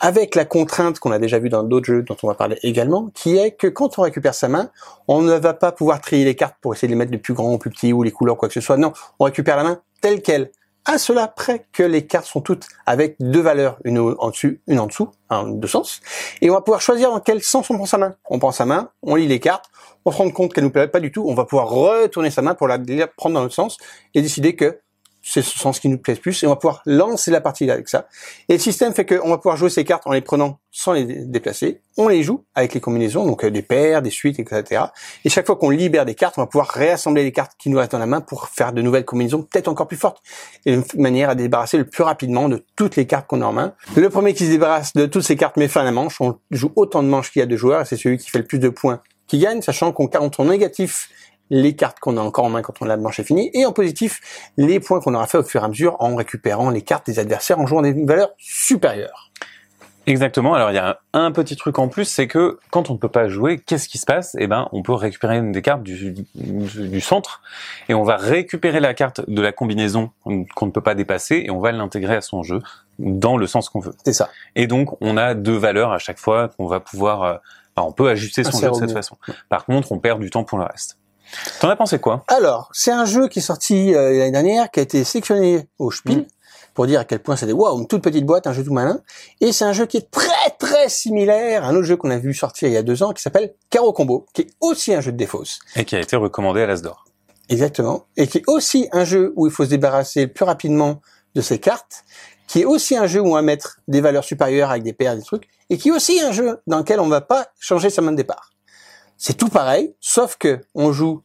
avec 0.00 0.34
la 0.34 0.44
contrainte 0.44 0.98
qu'on 0.98 1.12
a 1.12 1.18
déjà 1.18 1.38
vue 1.38 1.50
dans 1.50 1.62
d'autres 1.62 1.86
jeux 1.86 2.02
dont 2.02 2.16
on 2.22 2.28
va 2.28 2.34
parler 2.34 2.58
également, 2.62 3.10
qui 3.14 3.36
est 3.36 3.52
que 3.52 3.66
quand 3.66 3.98
on 3.98 4.02
récupère 4.02 4.34
sa 4.34 4.48
main, 4.48 4.70
on 5.08 5.22
ne 5.22 5.34
va 5.34 5.54
pas 5.54 5.72
pouvoir 5.72 6.00
trier 6.00 6.24
les 6.24 6.34
cartes 6.34 6.56
pour 6.60 6.74
essayer 6.74 6.88
de 6.88 6.92
les 6.92 6.98
mettre 6.98 7.12
les 7.12 7.18
plus 7.18 7.34
grands 7.34 7.52
ou 7.52 7.58
plus 7.58 7.70
petits 7.70 7.92
ou 7.92 8.02
les 8.02 8.10
couleurs, 8.10 8.36
quoi 8.36 8.48
que 8.48 8.54
ce 8.54 8.60
soit. 8.60 8.76
Non, 8.76 8.92
on 9.18 9.24
récupère 9.24 9.57
main 9.64 9.82
telle 10.00 10.22
qu'elle. 10.22 10.50
À 10.84 10.96
cela 10.96 11.28
près 11.28 11.66
que 11.72 11.82
les 11.82 12.06
cartes 12.06 12.24
sont 12.24 12.40
toutes 12.40 12.66
avec 12.86 13.16
deux 13.20 13.42
valeurs, 13.42 13.78
une 13.84 13.98
en 13.98 14.30
dessus, 14.30 14.62
une 14.66 14.80
en 14.80 14.86
dessous, 14.86 15.10
en 15.28 15.46
deux 15.46 15.68
sens. 15.68 16.00
Et 16.40 16.48
on 16.48 16.54
va 16.54 16.62
pouvoir 16.62 16.80
choisir 16.80 17.10
dans 17.10 17.20
quel 17.20 17.42
sens 17.42 17.68
on 17.68 17.76
prend 17.76 17.84
sa 17.84 17.98
main. 17.98 18.14
On 18.30 18.38
prend 18.38 18.52
sa 18.52 18.64
main, 18.64 18.90
on 19.02 19.14
lit 19.14 19.26
les 19.26 19.38
cartes, 19.38 19.66
on 20.06 20.12
se 20.12 20.16
rend 20.16 20.30
compte 20.30 20.54
qu'elle 20.54 20.64
nous 20.64 20.70
plaît 20.70 20.88
pas 20.88 21.00
du 21.00 21.12
tout, 21.12 21.24
on 21.28 21.34
va 21.34 21.44
pouvoir 21.44 21.68
retourner 21.68 22.30
sa 22.30 22.40
main 22.40 22.54
pour 22.54 22.68
la 22.68 22.78
prendre 23.18 23.34
dans 23.34 23.42
l'autre 23.42 23.54
sens 23.54 23.76
et 24.14 24.22
décider 24.22 24.56
que 24.56 24.80
c'est 25.30 25.42
ce 25.42 25.58
sens 25.58 25.78
qui 25.80 25.88
nous 25.88 25.98
plaît 25.98 26.14
le 26.14 26.20
plus 26.20 26.42
et 26.42 26.46
on 26.46 26.50
va 26.50 26.56
pouvoir 26.56 26.82
lancer 26.86 27.30
la 27.30 27.40
partie 27.40 27.70
avec 27.70 27.88
ça. 27.88 28.08
Et 28.48 28.54
le 28.54 28.58
système 28.58 28.94
fait 28.94 29.04
qu'on 29.04 29.28
va 29.28 29.36
pouvoir 29.38 29.56
jouer 29.56 29.70
ces 29.70 29.84
cartes 29.84 30.06
en 30.06 30.12
les 30.12 30.20
prenant 30.20 30.58
sans 30.70 30.92
les 30.92 31.04
dé- 31.04 31.24
déplacer. 31.24 31.80
On 31.96 32.08
les 32.08 32.22
joue 32.22 32.44
avec 32.54 32.74
les 32.74 32.80
combinaisons, 32.80 33.26
donc 33.26 33.44
euh, 33.44 33.50
des 33.50 33.62
paires, 33.62 34.00
des 34.02 34.10
suites, 34.10 34.38
etc. 34.38 34.84
Et 35.24 35.28
chaque 35.28 35.46
fois 35.46 35.56
qu'on 35.56 35.70
libère 35.70 36.04
des 36.04 36.14
cartes, 36.14 36.38
on 36.38 36.42
va 36.42 36.46
pouvoir 36.46 36.68
réassembler 36.68 37.24
les 37.24 37.32
cartes 37.32 37.52
qui 37.58 37.68
nous 37.68 37.78
restent 37.78 37.92
dans 37.92 37.98
la 37.98 38.06
main 38.06 38.20
pour 38.20 38.48
faire 38.48 38.72
de 38.72 38.80
nouvelles 38.82 39.04
combinaisons 39.04 39.42
peut-être 39.42 39.68
encore 39.68 39.88
plus 39.88 39.96
fortes. 39.96 40.22
Et 40.66 40.72
une 40.74 40.84
manière 40.96 41.30
à 41.30 41.34
débarrasser 41.34 41.78
le 41.78 41.84
plus 41.84 42.04
rapidement 42.04 42.48
de 42.48 42.64
toutes 42.76 42.96
les 42.96 43.06
cartes 43.06 43.26
qu'on 43.26 43.42
a 43.42 43.46
en 43.46 43.52
main. 43.52 43.74
Le 43.96 44.08
premier 44.10 44.34
qui 44.34 44.46
se 44.46 44.50
débarrasse 44.50 44.92
de 44.94 45.06
toutes 45.06 45.24
ces 45.24 45.36
cartes 45.36 45.56
met 45.56 45.68
fin 45.68 45.80
à 45.80 45.84
la 45.84 45.92
manche. 45.92 46.20
On 46.20 46.38
joue 46.50 46.72
autant 46.76 47.02
de 47.02 47.08
manches 47.08 47.32
qu'il 47.32 47.40
y 47.40 47.42
a 47.42 47.46
de 47.46 47.56
joueurs 47.56 47.80
et 47.82 47.84
c'est 47.84 47.96
celui 47.96 48.18
qui 48.18 48.30
fait 48.30 48.38
le 48.38 48.44
plus 48.46 48.58
de 48.60 48.68
points 48.68 49.02
qui 49.26 49.38
gagne, 49.38 49.60
sachant 49.60 49.92
qu'on 49.92 50.06
compte 50.06 50.40
en 50.40 50.44
négatif 50.44 51.10
les 51.50 51.74
cartes 51.74 51.98
qu'on 52.00 52.16
a 52.16 52.20
encore 52.20 52.44
en 52.44 52.50
main 52.50 52.62
quand 52.62 52.74
on 52.80 52.84
la 52.84 52.96
manche 52.96 53.20
est 53.20 53.24
finie, 53.24 53.50
et 53.54 53.66
en 53.66 53.72
positif, 53.72 54.20
les 54.56 54.80
points 54.80 55.00
qu'on 55.00 55.14
aura 55.14 55.26
fait 55.26 55.38
au 55.38 55.42
fur 55.42 55.62
et 55.62 55.64
à 55.64 55.68
mesure 55.68 55.96
en 56.00 56.14
récupérant 56.16 56.70
les 56.70 56.82
cartes 56.82 57.06
des 57.06 57.18
adversaires 57.18 57.58
en 57.58 57.66
jouant 57.66 57.82
des 57.82 57.92
valeurs 58.04 58.30
supérieures. 58.38 59.30
Exactement. 60.06 60.54
Alors 60.54 60.70
il 60.70 60.74
y 60.74 60.78
a 60.78 61.00
un 61.12 61.30
petit 61.32 61.54
truc 61.54 61.78
en 61.78 61.88
plus, 61.88 62.06
c'est 62.06 62.28
que 62.28 62.58
quand 62.70 62.88
on 62.88 62.94
ne 62.94 62.98
peut 62.98 63.10
pas 63.10 63.28
jouer, 63.28 63.58
qu'est-ce 63.58 63.90
qui 63.90 63.98
se 63.98 64.06
passe? 64.06 64.34
Eh 64.38 64.46
ben, 64.46 64.66
on 64.72 64.82
peut 64.82 64.94
récupérer 64.94 65.36
une 65.36 65.52
des 65.52 65.60
cartes 65.60 65.82
du, 65.82 66.12
du, 66.34 66.88
du 66.88 67.00
centre 67.02 67.42
et 67.90 67.94
on 67.94 68.04
va 68.04 68.16
récupérer 68.16 68.80
la 68.80 68.94
carte 68.94 69.28
de 69.28 69.42
la 69.42 69.52
combinaison 69.52 70.10
qu'on 70.24 70.66
ne 70.66 70.70
peut 70.70 70.80
pas 70.80 70.94
dépasser 70.94 71.42
et 71.44 71.50
on 71.50 71.60
va 71.60 71.72
l'intégrer 71.72 72.16
à 72.16 72.22
son 72.22 72.42
jeu 72.42 72.62
dans 72.98 73.36
le 73.36 73.46
sens 73.46 73.68
qu'on 73.68 73.80
veut. 73.80 73.92
C'est 74.02 74.14
ça. 74.14 74.30
Et 74.56 74.66
donc 74.66 74.96
on 75.02 75.18
a 75.18 75.34
deux 75.34 75.58
valeurs 75.58 75.92
à 75.92 75.98
chaque 75.98 76.18
fois 76.18 76.48
qu'on 76.56 76.66
va 76.66 76.80
pouvoir, 76.80 77.22
euh, 77.22 77.36
enfin, 77.76 77.86
on 77.86 77.92
peut 77.92 78.08
ajuster 78.08 78.44
son 78.44 78.56
Ah, 78.56 78.60
jeu 78.62 78.70
de 78.70 78.76
cette 78.76 78.92
façon. 78.92 79.18
Par 79.50 79.66
contre, 79.66 79.92
on 79.92 79.98
perd 79.98 80.20
du 80.20 80.30
temps 80.30 80.44
pour 80.44 80.56
le 80.56 80.64
reste. 80.64 80.96
T'en 81.60 81.68
as 81.68 81.76
pensé 81.76 81.98
quoi? 81.98 82.24
Alors, 82.28 82.70
c'est 82.72 82.90
un 82.92 83.04
jeu 83.04 83.28
qui 83.28 83.38
est 83.40 83.42
sorti 83.42 83.94
euh, 83.94 84.10
l'année 84.18 84.30
dernière, 84.30 84.70
qui 84.70 84.80
a 84.80 84.82
été 84.82 85.04
sélectionné 85.04 85.68
au 85.78 85.90
Spiel, 85.90 86.18
Mm. 86.18 86.26
pour 86.74 86.86
dire 86.86 87.00
à 87.00 87.04
quel 87.04 87.18
point 87.20 87.36
c'était 87.36 87.52
waouh, 87.52 87.78
une 87.80 87.86
toute 87.86 88.02
petite 88.02 88.24
boîte, 88.24 88.46
un 88.46 88.52
jeu 88.52 88.64
tout 88.64 88.72
malin. 88.72 89.00
Et 89.40 89.52
c'est 89.52 89.64
un 89.64 89.72
jeu 89.72 89.86
qui 89.86 89.96
est 89.96 90.10
très 90.10 90.50
très 90.58 90.88
similaire 90.88 91.64
à 91.64 91.68
un 91.68 91.74
autre 91.74 91.86
jeu 91.86 91.96
qu'on 91.96 92.10
a 92.10 92.18
vu 92.18 92.32
sortir 92.34 92.68
il 92.68 92.74
y 92.74 92.76
a 92.76 92.82
deux 92.82 93.02
ans, 93.02 93.12
qui 93.12 93.22
s'appelle 93.22 93.54
Caro 93.70 93.92
Combo, 93.92 94.26
qui 94.32 94.42
est 94.42 94.50
aussi 94.60 94.94
un 94.94 95.00
jeu 95.00 95.12
de 95.12 95.16
défausse. 95.16 95.58
Et 95.76 95.84
qui 95.84 95.96
a 95.96 96.00
été 96.00 96.16
recommandé 96.16 96.62
à 96.62 96.66
l'Asdor. 96.66 97.04
Exactement. 97.48 98.04
Et 98.16 98.26
qui 98.26 98.38
est 98.38 98.44
aussi 98.46 98.88
un 98.92 99.04
jeu 99.04 99.32
où 99.36 99.46
il 99.46 99.52
faut 99.52 99.64
se 99.64 99.70
débarrasser 99.70 100.26
plus 100.26 100.44
rapidement 100.44 101.00
de 101.34 101.40
ses 101.40 101.58
cartes, 101.58 102.04
qui 102.46 102.60
est 102.62 102.64
aussi 102.64 102.96
un 102.96 103.06
jeu 103.06 103.20
où 103.20 103.28
on 103.30 103.34
va 103.34 103.42
mettre 103.42 103.78
des 103.88 104.00
valeurs 104.00 104.24
supérieures 104.24 104.70
avec 104.70 104.82
des 104.82 104.92
paires, 104.92 105.16
des 105.16 105.22
trucs, 105.22 105.48
et 105.70 105.76
qui 105.78 105.88
est 105.88 105.92
aussi 105.92 106.20
un 106.20 106.32
jeu 106.32 106.60
dans 106.66 106.78
lequel 106.78 107.00
on 107.00 107.08
va 107.08 107.20
pas 107.20 107.48
changer 107.58 107.90
sa 107.90 108.02
main 108.02 108.12
de 108.12 108.16
départ. 108.16 108.50
C'est 109.18 109.36
tout 109.36 109.48
pareil, 109.48 109.94
sauf 110.00 110.36
que 110.36 110.60
on 110.74 110.92
joue 110.92 111.22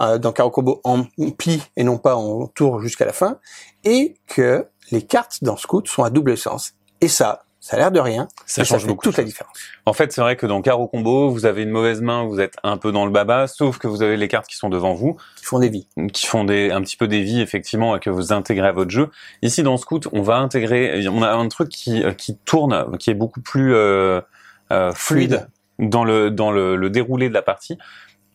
euh, 0.00 0.18
dans 0.18 0.32
Caro 0.32 0.50
Combo 0.50 0.80
en 0.84 1.04
pli 1.38 1.62
et 1.76 1.84
non 1.84 1.96
pas 1.96 2.16
en 2.16 2.48
tour 2.48 2.82
jusqu'à 2.82 3.06
la 3.06 3.12
fin, 3.12 3.38
et 3.84 4.16
que 4.26 4.66
les 4.90 5.02
cartes 5.02 5.42
dans 5.42 5.56
Scout 5.56 5.88
sont 5.88 6.02
à 6.04 6.10
double 6.10 6.36
sens. 6.36 6.74
Et 7.00 7.08
ça, 7.08 7.44
ça 7.60 7.76
a 7.76 7.78
l'air 7.78 7.90
de 7.90 7.98
rien, 7.98 8.28
Ça 8.46 8.62
change 8.62 8.82
fait 8.82 8.88
beaucoup. 8.88 9.04
toute 9.04 9.16
la 9.16 9.24
différence. 9.24 9.56
En 9.86 9.92
fait, 9.92 10.12
c'est 10.12 10.20
vrai 10.20 10.36
que 10.36 10.46
dans 10.46 10.62
Caro 10.62 10.86
Combo, 10.86 11.30
vous 11.30 11.46
avez 11.46 11.62
une 11.62 11.70
mauvaise 11.70 12.00
main, 12.00 12.24
vous 12.24 12.38
êtes 12.38 12.56
un 12.62 12.76
peu 12.76 12.92
dans 12.92 13.04
le 13.04 13.10
baba, 13.10 13.46
sauf 13.46 13.78
que 13.78 13.88
vous 13.88 14.02
avez 14.02 14.16
les 14.16 14.28
cartes 14.28 14.46
qui 14.46 14.56
sont 14.56 14.68
devant 14.68 14.94
vous. 14.94 15.16
Ils 15.40 15.46
font 15.46 15.58
des 15.58 15.68
vies. 15.68 15.88
qui 16.12 16.26
font 16.26 16.44
des, 16.44 16.70
un 16.70 16.80
petit 16.82 16.96
peu 16.96 17.08
des 17.08 17.22
vies 17.22 17.40
effectivement 17.40 17.96
et 17.96 18.00
que 18.00 18.10
vous 18.10 18.32
intégrez 18.32 18.68
à 18.68 18.72
votre 18.72 18.90
jeu. 18.90 19.10
Ici 19.42 19.62
dans 19.62 19.76
Scout, 19.78 20.08
on 20.12 20.22
va 20.22 20.36
intégrer, 20.36 21.08
on 21.08 21.22
a 21.22 21.32
un 21.32 21.48
truc 21.48 21.68
qui, 21.68 22.04
euh, 22.04 22.12
qui 22.12 22.36
tourne, 22.36 22.96
qui 22.98 23.10
est 23.10 23.14
beaucoup 23.14 23.40
plus 23.40 23.74
euh, 23.74 24.20
euh, 24.72 24.92
fluide 24.92 25.48
dans 25.78 26.04
le 26.04 26.30
dans 26.30 26.50
le, 26.50 26.76
le 26.76 26.90
déroulé 26.90 27.28
de 27.28 27.34
la 27.34 27.42
partie. 27.42 27.78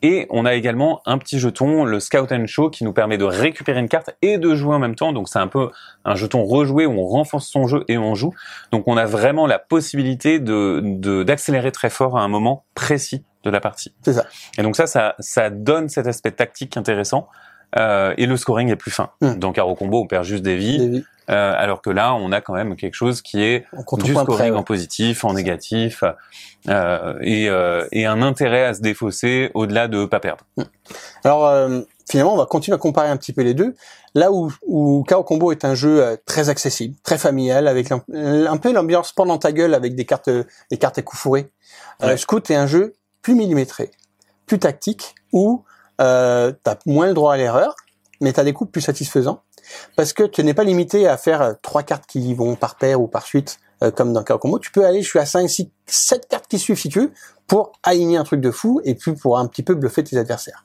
Et 0.04 0.26
on 0.30 0.44
a 0.44 0.54
également 0.54 1.00
un 1.06 1.16
petit 1.16 1.38
jeton, 1.38 1.84
le 1.84 2.00
Scout 2.00 2.32
and 2.32 2.46
Show, 2.48 2.70
qui 2.70 2.82
nous 2.82 2.92
permet 2.92 3.18
de 3.18 3.24
récupérer 3.24 3.78
une 3.78 3.88
carte 3.88 4.10
et 4.20 4.36
de 4.36 4.52
jouer 4.56 4.74
en 4.74 4.80
même 4.80 4.96
temps. 4.96 5.12
Donc 5.12 5.28
c'est 5.28 5.38
un 5.38 5.46
peu 5.46 5.70
un 6.04 6.16
jeton 6.16 6.42
rejoué 6.44 6.86
où 6.86 6.92
on 6.98 7.06
renforce 7.06 7.46
son 7.46 7.68
jeu 7.68 7.84
et 7.86 7.98
on 7.98 8.16
joue. 8.16 8.34
Donc 8.72 8.88
on 8.88 8.96
a 8.96 9.06
vraiment 9.06 9.46
la 9.46 9.60
possibilité 9.60 10.40
de 10.40 10.80
de- 10.82 11.22
d'accélérer 11.22 11.70
très 11.70 11.88
fort 11.88 12.18
à 12.18 12.22
un 12.22 12.28
moment 12.28 12.64
précis 12.74 13.22
de 13.44 13.50
la 13.50 13.60
partie. 13.60 13.94
C'est 14.02 14.14
ça. 14.14 14.24
Et 14.58 14.62
donc 14.62 14.74
ça, 14.74 14.86
ça, 14.88 15.14
ça 15.20 15.50
donne 15.50 15.88
cet 15.88 16.08
aspect 16.08 16.32
tactique 16.32 16.76
intéressant. 16.76 17.28
Euh, 17.78 18.12
et 18.18 18.26
le 18.26 18.36
scoring 18.36 18.70
est 18.70 18.76
plus 18.76 18.90
fin. 18.90 19.10
Hmm. 19.20 19.34
Dans 19.34 19.52
Caro 19.52 19.74
Combo, 19.74 20.02
on 20.02 20.06
perd 20.06 20.24
juste 20.24 20.42
des 20.42 20.56
vies, 20.56 20.78
Des 20.78 20.88
vies. 20.88 21.04
Euh, 21.32 21.54
alors 21.56 21.82
que 21.82 21.90
là, 21.90 22.14
on 22.14 22.30
a 22.30 22.40
quand 22.40 22.54
même 22.54 22.76
quelque 22.76 22.94
chose 22.94 23.22
qui 23.22 23.42
est 23.42 23.64
En 23.76 23.96
du 23.96 24.12
scoring 24.12 24.26
près, 24.36 24.50
ouais. 24.50 24.56
en 24.56 24.62
positif, 24.62 25.24
en 25.24 25.32
négatif, 25.32 26.04
euh, 26.68 27.14
et, 27.22 27.48
euh, 27.48 27.86
et 27.90 28.06
un 28.06 28.22
intérêt 28.22 28.64
à 28.64 28.74
se 28.74 28.80
défausser 28.80 29.50
au-delà 29.54 29.88
de 29.88 30.04
pas 30.04 30.20
perdre. 30.20 30.44
Alors, 31.24 31.46
euh, 31.46 31.80
finalement, 32.08 32.34
on 32.34 32.36
va 32.36 32.46
continuer 32.46 32.74
à 32.74 32.78
comparer 32.78 33.08
un 33.08 33.16
petit 33.16 33.32
peu 33.32 33.42
les 33.42 33.54
deux. 33.54 33.74
Là 34.14 34.30
où, 34.30 34.52
où 34.66 35.02
Chaos 35.08 35.24
Combo 35.24 35.52
est 35.52 35.64
un 35.64 35.74
jeu 35.74 36.04
euh, 36.04 36.16
très 36.26 36.50
accessible, 36.50 36.94
très 37.02 37.16
familial, 37.18 37.66
avec 37.66 37.90
un, 37.90 38.04
un 38.12 38.56
peu 38.58 38.72
l'ambiance 38.72 39.12
pendant 39.12 39.38
ta 39.38 39.52
gueule 39.52 39.74
avec 39.74 39.94
des 39.94 40.04
cartes, 40.04 40.30
des 40.70 40.76
cartes 40.78 40.98
à 40.98 41.02
coups 41.02 41.20
fourrés. 41.20 41.50
Euh, 42.02 42.08
Ouais. 42.08 42.16
Scout 42.16 42.50
est 42.50 42.56
un 42.56 42.66
jeu 42.66 42.94
plus 43.22 43.34
millimétré, 43.34 43.90
plus 44.46 44.58
tactique, 44.58 45.14
où 45.32 45.64
euh, 46.00 46.52
tu 46.64 46.70
as 46.70 46.78
moins 46.84 47.06
le 47.06 47.14
droit 47.14 47.32
à 47.34 47.36
l'erreur, 47.36 47.76
mais 48.20 48.32
tu 48.32 48.40
as 48.40 48.44
des 48.44 48.52
coups 48.52 48.70
plus 48.72 48.80
satisfaisants. 48.82 49.42
Parce 49.96 50.12
que 50.12 50.24
tu 50.24 50.42
n'es 50.44 50.54
pas 50.54 50.64
limité 50.64 51.06
à 51.06 51.16
faire 51.16 51.42
euh, 51.42 51.52
trois 51.62 51.82
cartes 51.82 52.06
qui 52.06 52.34
vont 52.34 52.56
par 52.56 52.76
paire 52.76 53.00
ou 53.00 53.06
par 53.06 53.26
suite, 53.26 53.58
euh, 53.82 53.90
comme 53.90 54.12
dans 54.12 54.22
Combo. 54.24 54.58
Tu 54.58 54.70
peux 54.70 54.84
aller, 54.84 55.02
je 55.02 55.08
suis 55.08 55.18
à 55.18 55.26
5, 55.26 55.48
6, 55.48 55.68
7 55.86 56.28
cartes 56.28 56.46
qui 56.48 56.58
suivent 56.58 56.78
si 56.78 56.88
tu 56.88 57.00
veux, 57.00 57.12
pour 57.46 57.72
aligner 57.82 58.16
un 58.16 58.24
truc 58.24 58.40
de 58.40 58.50
fou 58.50 58.80
et 58.84 58.94
puis 58.94 59.12
pour 59.12 59.38
un 59.38 59.46
petit 59.46 59.62
peu 59.62 59.74
bluffer 59.74 60.04
tes 60.04 60.16
adversaires. 60.16 60.64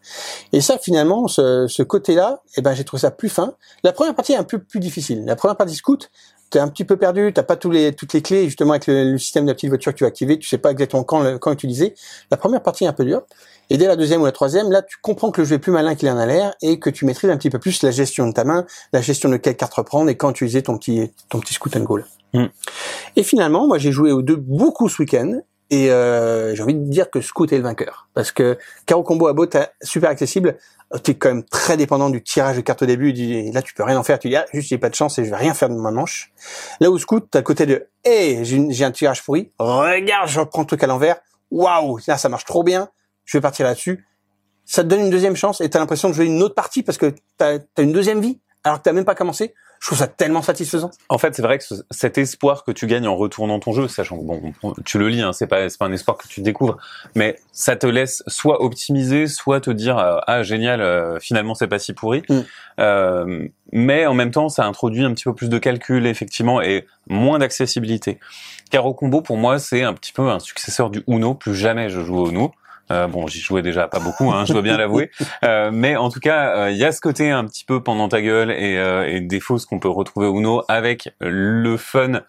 Et 0.53 0.61
ça, 0.61 0.77
finalement, 0.77 1.27
ce, 1.27 1.67
ce 1.67 1.83
côté-là, 1.83 2.41
eh 2.55 2.61
ben, 2.61 2.73
j'ai 2.73 2.83
trouvé 2.83 3.01
ça 3.01 3.11
plus 3.11 3.29
fin. 3.29 3.53
La 3.83 3.91
première 3.91 4.15
partie 4.15 4.33
est 4.33 4.37
un 4.37 4.43
peu 4.43 4.59
plus 4.59 4.79
difficile. 4.79 5.25
La 5.25 5.35
première 5.35 5.57
partie 5.57 5.75
scout, 5.75 6.09
t'es 6.49 6.59
un 6.59 6.67
petit 6.67 6.85
peu 6.85 6.97
perdu, 6.97 7.31
t'as 7.33 7.43
pas 7.43 7.55
tous 7.55 7.71
les, 7.71 7.93
toutes 7.93 8.13
les 8.13 8.21
clés, 8.21 8.45
justement, 8.45 8.71
avec 8.71 8.87
le, 8.87 9.11
le 9.11 9.17
système 9.17 9.45
de 9.45 9.51
la 9.51 9.55
petite 9.55 9.69
voiture 9.69 9.91
que 9.91 9.97
tu 9.97 10.03
vas 10.03 10.09
activer, 10.09 10.39
tu 10.39 10.47
sais 10.47 10.57
pas 10.57 10.71
exactement 10.71 11.03
quand, 11.03 11.21
le- 11.21 11.37
quand 11.37 11.51
utiliser. 11.51 11.95
La 12.31 12.37
première 12.37 12.61
partie 12.61 12.85
est 12.85 12.87
un 12.87 12.93
peu 12.93 13.05
dure. 13.05 13.23
Et 13.69 13.77
dès 13.77 13.87
la 13.87 13.95
deuxième 13.95 14.21
ou 14.21 14.25
la 14.25 14.31
troisième, 14.31 14.71
là, 14.71 14.81
tu 14.81 14.97
comprends 15.01 15.31
que 15.31 15.41
le 15.41 15.47
jeu 15.47 15.55
est 15.55 15.59
plus 15.59 15.73
malin 15.73 15.95
qu'il 15.95 16.09
en 16.09 16.17
a 16.17 16.25
l'air 16.25 16.53
et 16.61 16.79
que 16.79 16.89
tu 16.89 17.05
maîtrises 17.05 17.29
un 17.29 17.37
petit 17.37 17.49
peu 17.49 17.59
plus 17.59 17.83
la 17.83 17.91
gestion 17.91 18.27
de 18.27 18.33
ta 18.33 18.45
main, 18.45 18.65
la 18.93 19.01
gestion 19.01 19.29
de 19.29 19.37
quelle 19.37 19.57
carte 19.57 19.73
reprendre 19.73 20.09
et 20.09 20.15
quand 20.15 20.31
utiliser 20.31 20.63
ton 20.63 20.77
petit, 20.77 21.11
ton 21.29 21.39
petit 21.39 21.53
scoot 21.53 21.75
and 21.75 21.83
goal. 21.83 22.05
Mm. 22.33 22.45
Et 23.17 23.23
finalement, 23.23 23.67
moi, 23.67 23.77
j'ai 23.77 23.91
joué 23.91 24.11
aux 24.11 24.21
deux 24.21 24.37
beaucoup 24.37 24.87
ce 24.87 25.01
week-end. 25.01 25.41
Et 25.69 25.91
euh, 25.91 26.55
j'ai 26.55 26.63
envie 26.63 26.75
de 26.75 26.89
dire 26.89 27.09
que 27.11 27.19
Scout 27.19 27.51
est 27.51 27.57
le 27.57 27.63
vainqueur. 27.63 28.07
Parce 28.13 28.31
que 28.31 28.57
Caro 28.85 29.03
Combo 29.03 29.27
à 29.27 29.33
être 29.43 29.73
super 29.81 30.09
accessible, 30.09 30.57
tu 31.03 31.11
es 31.11 31.15
quand 31.15 31.29
même 31.29 31.43
très 31.43 31.75
dépendant 31.77 32.09
du 32.09 32.23
tirage 32.23 32.55
de 32.55 32.61
cartes 32.61 32.81
au 32.81 32.85
début. 32.85 33.09
Et 33.11 33.51
là, 33.51 33.61
tu 33.61 33.73
peux 33.73 33.83
rien 33.83 33.97
en 33.99 34.03
faire. 34.03 34.19
Tu 34.19 34.29
dis, 34.29 34.35
ah, 34.35 34.45
juste, 34.53 34.69
j'ai 34.69 34.77
pas 34.77 34.89
de 34.89 34.95
chance 34.95 35.19
et 35.19 35.25
je 35.25 35.29
vais 35.29 35.35
rien 35.35 35.53
faire 35.53 35.69
de 35.69 35.75
ma 35.75 35.91
manche. 35.91 36.31
Là 36.79 36.89
où 36.89 36.97
Scout, 36.97 37.27
t'as 37.29 37.39
le 37.39 37.43
côté 37.43 37.65
de, 37.65 37.87
hé, 38.05 38.39
j'ai 38.43 38.55
une- 38.55 38.71
j'ai 38.71 38.85
un 38.85 38.91
tirage 38.91 39.23
pourri. 39.23 39.51
Regarde, 39.59 40.29
je 40.29 40.39
reprends 40.39 40.61
le 40.61 40.67
truc 40.67 40.83
à 40.83 40.87
l'envers. 40.87 41.17
Waouh, 41.51 41.99
là, 42.07 42.17
ça 42.17 42.29
marche 42.29 42.45
trop 42.45 42.63
bien. 42.63 42.89
Je 43.25 43.37
vais 43.37 43.41
partir 43.41 43.65
là-dessus. 43.65 44.05
Ça 44.65 44.83
te 44.83 44.87
donne 44.89 45.01
une 45.01 45.09
deuxième 45.09 45.35
chance 45.35 45.61
et 45.61 45.69
t'as 45.69 45.79
l'impression 45.79 46.09
de 46.09 46.13
jouer 46.13 46.25
une 46.25 46.41
autre 46.43 46.55
partie 46.55 46.83
parce 46.83 46.97
que 46.97 47.13
t'as 47.37 47.57
as 47.77 47.81
une 47.81 47.91
deuxième 47.93 48.19
vie 48.21 48.39
alors 48.63 48.79
que 48.79 48.83
t'as 48.83 48.91
même 48.93 49.05
pas 49.05 49.15
commencé. 49.15 49.53
Je 49.79 49.87
trouve 49.87 49.99
ça 49.99 50.07
tellement 50.07 50.41
satisfaisant. 50.41 50.89
En 51.09 51.17
fait, 51.17 51.35
c'est 51.35 51.41
vrai 51.41 51.57
que 51.57 51.63
ce- 51.63 51.75
cet 51.91 52.17
espoir 52.17 52.63
que 52.63 52.71
tu 52.71 52.87
gagnes 52.87 53.07
en 53.07 53.15
retournant 53.15 53.59
ton 53.59 53.73
jeu, 53.73 53.87
sachant 53.87 54.17
que 54.17 54.23
bon, 54.23 54.41
tu 54.85 54.97
le 54.97 55.09
lis, 55.09 55.21
hein, 55.21 55.33
c'est 55.33 55.47
pas 55.47 55.69
c'est 55.69 55.77
pas 55.77 55.85
un 55.85 55.91
espoir 55.91 56.17
que 56.17 56.27
tu 56.27 56.41
découvres, 56.41 56.77
mais 57.15 57.37
ça 57.51 57.75
te 57.75 57.85
laisse 57.87 58.23
soit 58.27 58.63
optimiser, 58.63 59.27
soit 59.27 59.61
te 59.61 59.69
dire 59.69 59.97
euh, 59.97 60.17
ah 60.27 60.41
génial, 60.43 60.81
euh, 60.81 61.19
finalement 61.19 61.53
c'est 61.53 61.67
pas 61.67 61.79
si 61.79 61.93
pourri. 61.93 62.23
Mm. 62.29 62.39
Euh, 62.79 63.47
mais 63.71 64.05
en 64.05 64.13
même 64.13 64.31
temps, 64.31 64.49
ça 64.49 64.65
introduit 64.65 65.03
un 65.03 65.13
petit 65.13 65.23
peu 65.25 65.33
plus 65.33 65.49
de 65.49 65.57
calcul 65.57 66.05
effectivement 66.07 66.61
et 66.61 66.85
moins 67.07 67.39
d'accessibilité. 67.39 68.19
Caro 68.71 68.93
Combo 68.93 69.21
pour 69.21 69.37
moi 69.37 69.59
c'est 69.59 69.83
un 69.83 69.93
petit 69.93 70.11
peu 70.13 70.29
un 70.29 70.39
successeur 70.39 70.89
du 70.89 71.03
Uno. 71.07 71.33
Plus 71.33 71.55
jamais 71.55 71.89
je 71.89 72.01
joue 72.01 72.17
au 72.17 72.29
Uno. 72.29 72.51
Euh, 72.91 73.07
bon, 73.07 73.27
j'y 73.27 73.39
jouais 73.39 73.61
déjà 73.61 73.87
pas 73.87 73.99
beaucoup, 73.99 74.31
hein, 74.31 74.45
je 74.45 74.53
dois 74.53 74.61
bien 74.61 74.77
l'avouer. 74.77 75.11
Euh, 75.43 75.71
mais 75.73 75.95
en 75.97 76.09
tout 76.09 76.19
cas, 76.21 76.55
euh, 76.55 76.71
il 76.71 76.77
y 76.77 76.85
a 76.85 76.91
ce 76.91 77.01
côté 77.01 77.31
un 77.31 77.45
petit 77.45 77.65
peu 77.65 77.83
pendant 77.83 78.07
ta 78.09 78.21
gueule 78.21 78.51
et, 78.51 78.77
euh, 78.77 79.07
et 79.07 79.19
des 79.21 79.39
fausses 79.39 79.65
qu'on 79.65 79.79
peut 79.79 79.89
retrouver 79.89 80.27
au 80.27 80.37
Uno 80.39 80.63
avec 80.69 81.09
le 81.19 81.75
fun 81.77 82.21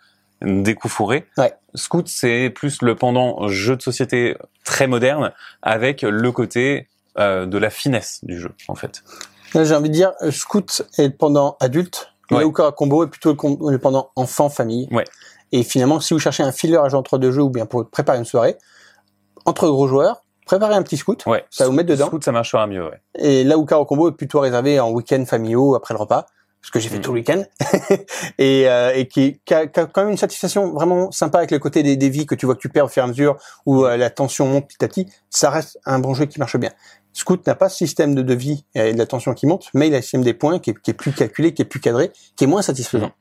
des 0.43 0.75
coups 0.75 0.93
fourrés. 0.95 1.27
Ouais. 1.37 1.53
Scout, 1.75 2.09
c'est 2.09 2.51
plus 2.51 2.83
le 2.83 2.95
pendant 2.95 3.47
jeu 3.49 3.77
de 3.77 3.83
société 3.83 4.37
très 4.65 4.87
moderne 4.87 5.33
avec 5.63 6.03
le 6.03 6.33
côté 6.33 6.89
euh, 7.19 7.47
de 7.47 7.59
la 7.59 7.71
finesse 7.71 8.21
du 8.25 8.39
jeu, 8.39 8.51
en 8.69 8.75
fait. 8.75 9.03
Là, 9.55 9.65
j'ai 9.65 9.75
envie 9.75 9.89
de 9.89 9.95
dire, 9.95 10.13
euh, 10.23 10.31
Scout 10.31 10.83
est 10.99 11.07
le 11.09 11.13
pendant 11.17 11.57
adulte, 11.61 12.13
Ouais. 12.31 12.45
où 12.45 12.53
Caro 12.53 12.73
Combo 12.73 13.05
est 13.05 13.09
plutôt 13.09 13.33
le, 13.33 13.71
le 13.73 13.79
pendant 13.79 14.11
enfant, 14.15 14.51
famille. 14.51 14.87
Ouais. 14.91 15.05
Et 15.51 15.63
finalement, 15.63 15.99
si 15.99 16.13
vous 16.13 16.21
cherchez 16.21 16.43
un 16.43 16.53
filler 16.53 16.77
à 16.77 16.87
jouer 16.89 16.99
entre 16.99 17.17
deux 17.17 17.33
jeux 17.33 17.41
ou 17.43 17.49
bien 17.49 17.65
pour 17.65 17.89
préparer 17.89 18.19
une 18.19 18.27
soirée, 18.27 18.57
entre 19.47 19.67
gros 19.69 19.89
joueurs, 19.89 20.23
préparez 20.49 20.75
un 20.75 20.83
petit 20.83 20.97
Scout. 20.97 21.25
Ouais. 21.27 21.45
Ça 21.51 21.67
vous 21.67 21.73
mettre 21.73 21.91
dedans. 21.91 22.07
Scout, 22.07 22.25
ça 22.25 22.33
marchera 22.33 22.67
mieux, 22.67 22.85
ouais. 22.85 23.01
Et 23.19 23.45
là 23.45 23.57
où 23.59 23.65
Caro 23.65 23.85
Combo 23.85 24.09
est 24.09 24.17
plutôt 24.17 24.41
réservé 24.41 24.81
en 24.81 24.91
week-end 24.91 25.25
familiaux 25.27 25.75
après 25.75 25.95
le 25.95 26.01
repas, 26.01 26.27
ce 26.63 26.71
que 26.71 26.81
j'ai 26.81 26.89
fait 26.89 26.99
Mm. 26.99 27.03
tout 27.03 27.13
le 27.13 27.21
week-end, 27.21 27.43
et, 28.39 28.69
euh, 28.69 28.93
et 28.95 29.07
qui, 29.07 29.41
qui, 29.45 29.55
a, 29.55 29.67
qui 29.67 29.79
a 29.79 29.87
quand 29.87 30.03
même 30.03 30.11
une 30.11 30.17
satisfaction 30.17 30.73
vraiment 30.73 31.11
sympa 31.13 31.39
avec 31.39 31.51
le 31.51 31.59
côté 31.59 31.83
des, 31.83 31.97
des 31.97 32.09
vies 32.09 32.27
que 32.27 32.35
tu 32.35 32.47
vois 32.47 32.57
que 32.57 32.61
tu 32.61 32.69
perds 32.69 32.87
au 32.87 32.89
fur 32.89 33.03
et 33.03 33.05
à 33.05 33.09
mesure, 33.09 33.37
où 33.67 33.85
euh, 33.85 33.97
la 33.97 34.11
tension 34.11 34.47
monte 34.47 34.67
petit 34.67 34.85
à 34.85 34.89
petit, 34.89 35.07
ça 35.31 35.51
reste 35.51 35.79
un 35.85 35.99
bon 35.99 36.15
jeu 36.15 36.27
qui 36.27 36.39
marche 36.39 36.57
bien. 36.57 36.71
Scout 37.13 37.47
n'a 37.47 37.55
pas 37.55 37.69
ce 37.69 37.77
système 37.77 38.15
de 38.15 38.23
devis 38.23 38.65
et 38.75 38.93
de 38.93 38.99
la 38.99 39.07
tension 39.07 39.35
qui 39.35 39.47
monte, 39.47 39.67
mais 39.75 39.89
il 39.89 39.95
a 39.95 39.99
le 39.99 40.03
système 40.03 40.23
des 40.23 40.35
points 40.35 40.59
qui 40.59 40.71
est, 40.71 40.81
qui 40.81 40.91
est 40.91 40.95
plus 40.95 41.13
calculé, 41.13 41.53
qui 41.53 41.63
est 41.63 41.65
plus 41.65 41.81
cadré, 41.81 42.11
qui 42.37 42.45
est 42.45 42.47
moins 42.47 42.63
satisfaisant, 42.63 43.13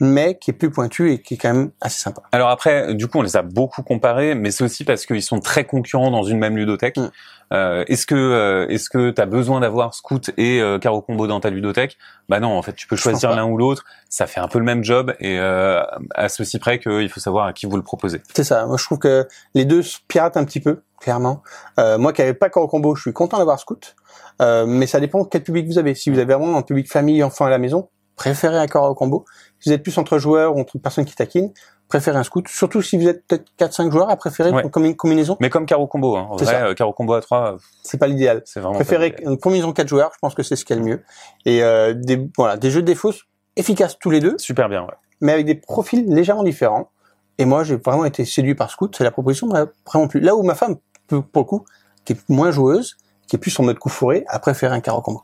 mais 0.00 0.38
qui 0.38 0.50
est 0.50 0.54
plus 0.54 0.70
pointu 0.70 1.12
et 1.12 1.20
qui 1.20 1.34
est 1.34 1.36
quand 1.36 1.52
même 1.52 1.70
assez 1.80 1.98
sympa. 1.98 2.22
Alors 2.32 2.50
après, 2.50 2.94
du 2.94 3.06
coup, 3.08 3.18
on 3.18 3.22
les 3.22 3.36
a 3.36 3.42
beaucoup 3.42 3.82
comparés, 3.82 4.34
mais 4.34 4.50
c'est 4.50 4.64
aussi 4.64 4.84
parce 4.84 5.06
qu'ils 5.06 5.22
sont 5.22 5.40
très 5.40 5.64
concurrents 5.64 6.10
dans 6.10 6.22
une 6.22 6.38
même 6.38 6.56
ludothèque. 6.56 6.96
Mm. 6.96 7.10
Euh, 7.52 7.84
est-ce 7.86 8.06
que 8.06 8.14
euh, 8.16 8.66
est-ce 8.68 8.90
que 8.90 9.10
t'as 9.10 9.26
besoin 9.26 9.60
d'avoir 9.60 9.94
Scout 9.94 10.32
et 10.36 10.60
euh, 10.60 10.80
Caro 10.80 11.00
Combo 11.00 11.28
dans 11.28 11.38
ta 11.38 11.50
ludothèque? 11.50 11.96
Bah 12.28 12.40
non, 12.40 12.58
en 12.58 12.62
fait, 12.62 12.74
tu 12.74 12.88
peux 12.88 12.96
choisir 12.96 13.36
l'un 13.36 13.44
ou 13.44 13.56
l'autre. 13.56 13.84
Ça 14.08 14.26
fait 14.26 14.40
un 14.40 14.48
peu 14.48 14.58
le 14.58 14.64
même 14.64 14.82
job 14.82 15.14
et 15.20 15.38
euh, 15.38 15.80
à 16.14 16.28
ceci 16.28 16.58
près 16.58 16.80
qu'il 16.80 17.08
faut 17.08 17.20
savoir 17.20 17.46
à 17.46 17.52
qui 17.52 17.66
vous 17.66 17.76
le 17.76 17.82
proposez. 17.82 18.20
C'est 18.34 18.44
ça. 18.44 18.66
Moi, 18.66 18.76
je 18.78 18.84
trouve 18.84 18.98
que 18.98 19.28
les 19.54 19.64
deux 19.64 19.82
se 19.82 19.98
piratent 20.08 20.36
un 20.36 20.44
petit 20.44 20.60
peu, 20.60 20.82
clairement. 21.00 21.42
Euh, 21.78 21.98
moi 21.98 22.12
qui 22.12 22.20
n'avais 22.22 22.34
pas 22.34 22.50
Coro 22.50 22.66
Combo, 22.66 22.96
je 22.96 23.02
suis 23.02 23.12
content 23.12 23.38
d'avoir 23.38 23.60
Scout. 23.60 23.94
Euh, 24.42 24.66
mais 24.66 24.86
ça 24.86 25.00
dépend 25.00 25.24
quel 25.24 25.42
public 25.42 25.66
vous 25.66 25.78
avez. 25.78 25.94
Si 25.94 26.10
vous 26.10 26.18
avez 26.18 26.34
vraiment 26.34 26.58
un 26.58 26.62
public 26.62 26.90
famille, 26.90 27.22
enfant 27.22 27.44
à 27.44 27.50
la 27.50 27.58
maison, 27.58 27.88
préférez 28.16 28.58
un 28.58 28.66
Coro 28.66 28.94
Combo. 28.94 29.24
Si 29.60 29.68
vous 29.68 29.74
êtes 29.74 29.82
plus 29.82 29.96
entre 29.98 30.18
joueurs 30.18 30.56
ou 30.56 30.60
entre 30.60 30.78
personnes 30.78 31.04
qui 31.04 31.14
taquinent, 31.14 31.52
préférez 31.88 32.18
un 32.18 32.24
Scout. 32.24 32.48
Surtout 32.48 32.82
si 32.82 32.96
vous 32.98 33.06
êtes 33.08 33.24
peut-être 33.26 33.44
4-5 33.58 33.90
joueurs 33.92 34.10
à 34.10 34.16
préférer 34.16 34.50
Ouais. 34.50 34.68
comme 34.70 34.84
une 34.84 34.96
combinaison. 34.96 35.36
Mais 35.40 35.50
comme 35.50 35.66
Caro 35.66 35.86
Combo, 35.86 36.16
hein. 36.16 36.26
en 36.30 36.36
vrai, 36.36 36.62
euh, 36.62 36.74
Caro 36.74 36.92
Combo 36.92 37.14
à 37.14 37.20
3, 37.20 37.56
C'est 37.82 37.98
pas 37.98 38.06
l'idéal. 38.08 38.42
c'est 38.44 38.60
vraiment. 38.60 38.74
Préférez 38.74 39.14
une 39.22 39.38
combinaison 39.38 39.72
4 39.72 39.86
joueurs. 39.86 40.10
Je 40.14 40.18
pense 40.20 40.34
que 40.34 40.42
c'est 40.42 40.56
ce 40.56 40.64
qu'il 40.64 40.74
y 40.76 40.78
a 40.78 40.82
le 40.82 40.88
mieux. 40.88 41.02
Et 41.44 41.62
euh, 41.62 41.94
des, 41.94 42.28
voilà, 42.36 42.56
des 42.56 42.70
jeux 42.70 42.82
de 42.82 42.86
défauts 42.86 43.12
efficaces 43.56 43.98
tous 43.98 44.10
les 44.10 44.20
deux. 44.20 44.36
Super 44.38 44.68
bien, 44.68 44.82
ouais. 44.82 44.94
mais 45.20 45.32
avec 45.32 45.46
des 45.46 45.54
profils 45.54 46.04
légèrement 46.12 46.42
différents. 46.42 46.90
Et 47.38 47.44
moi, 47.44 47.64
j'ai 47.64 47.76
vraiment 47.76 48.04
été 48.06 48.24
séduit 48.24 48.54
par 48.54 48.70
Scout. 48.70 48.94
C'est 48.96 49.04
la 49.04 49.10
proposition 49.10 49.46
m'a 49.46 49.66
vraiment 49.86 50.08
plu. 50.08 50.20
Là 50.20 50.34
où 50.34 50.42
ma 50.42 50.54
femme, 50.54 50.76
pour 51.06 51.22
pour 51.24 51.42
le 51.42 51.46
coup, 51.46 51.64
qui 52.04 52.14
est 52.14 52.28
moins 52.30 52.50
joueuse, 52.50 52.96
qui 53.28 53.36
est 53.36 53.38
plus 53.38 53.58
en 53.60 53.62
mode 53.64 53.78
coup 53.78 53.88
fourré, 53.90 54.24
a 54.28 54.38
préféré 54.38 54.74
un 54.74 54.80
carreau 54.80 55.02
combo. 55.02 55.22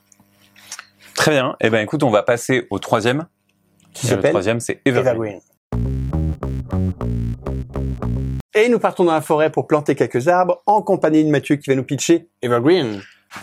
Très 1.22 1.30
bien. 1.30 1.54
Eh 1.60 1.70
ben, 1.70 1.78
écoute, 1.78 2.02
on 2.02 2.10
va 2.10 2.24
passer 2.24 2.66
au 2.70 2.80
troisième. 2.80 3.26
Qui 3.94 4.08
Et 4.08 4.16
le 4.16 4.22
troisième, 4.22 4.58
c'est 4.58 4.80
Evergreen. 4.84 5.38
Evergreen. 5.76 6.52
Et 8.54 8.68
nous 8.68 8.80
partons 8.80 9.04
dans 9.04 9.12
la 9.12 9.20
forêt 9.20 9.52
pour 9.52 9.68
planter 9.68 9.94
quelques 9.94 10.26
arbres 10.26 10.64
en 10.66 10.82
compagnie 10.82 11.24
de 11.24 11.30
Mathieu 11.30 11.54
qui 11.54 11.70
va 11.70 11.76
nous 11.76 11.84
pitcher 11.84 12.28
Evergreen. 12.42 13.02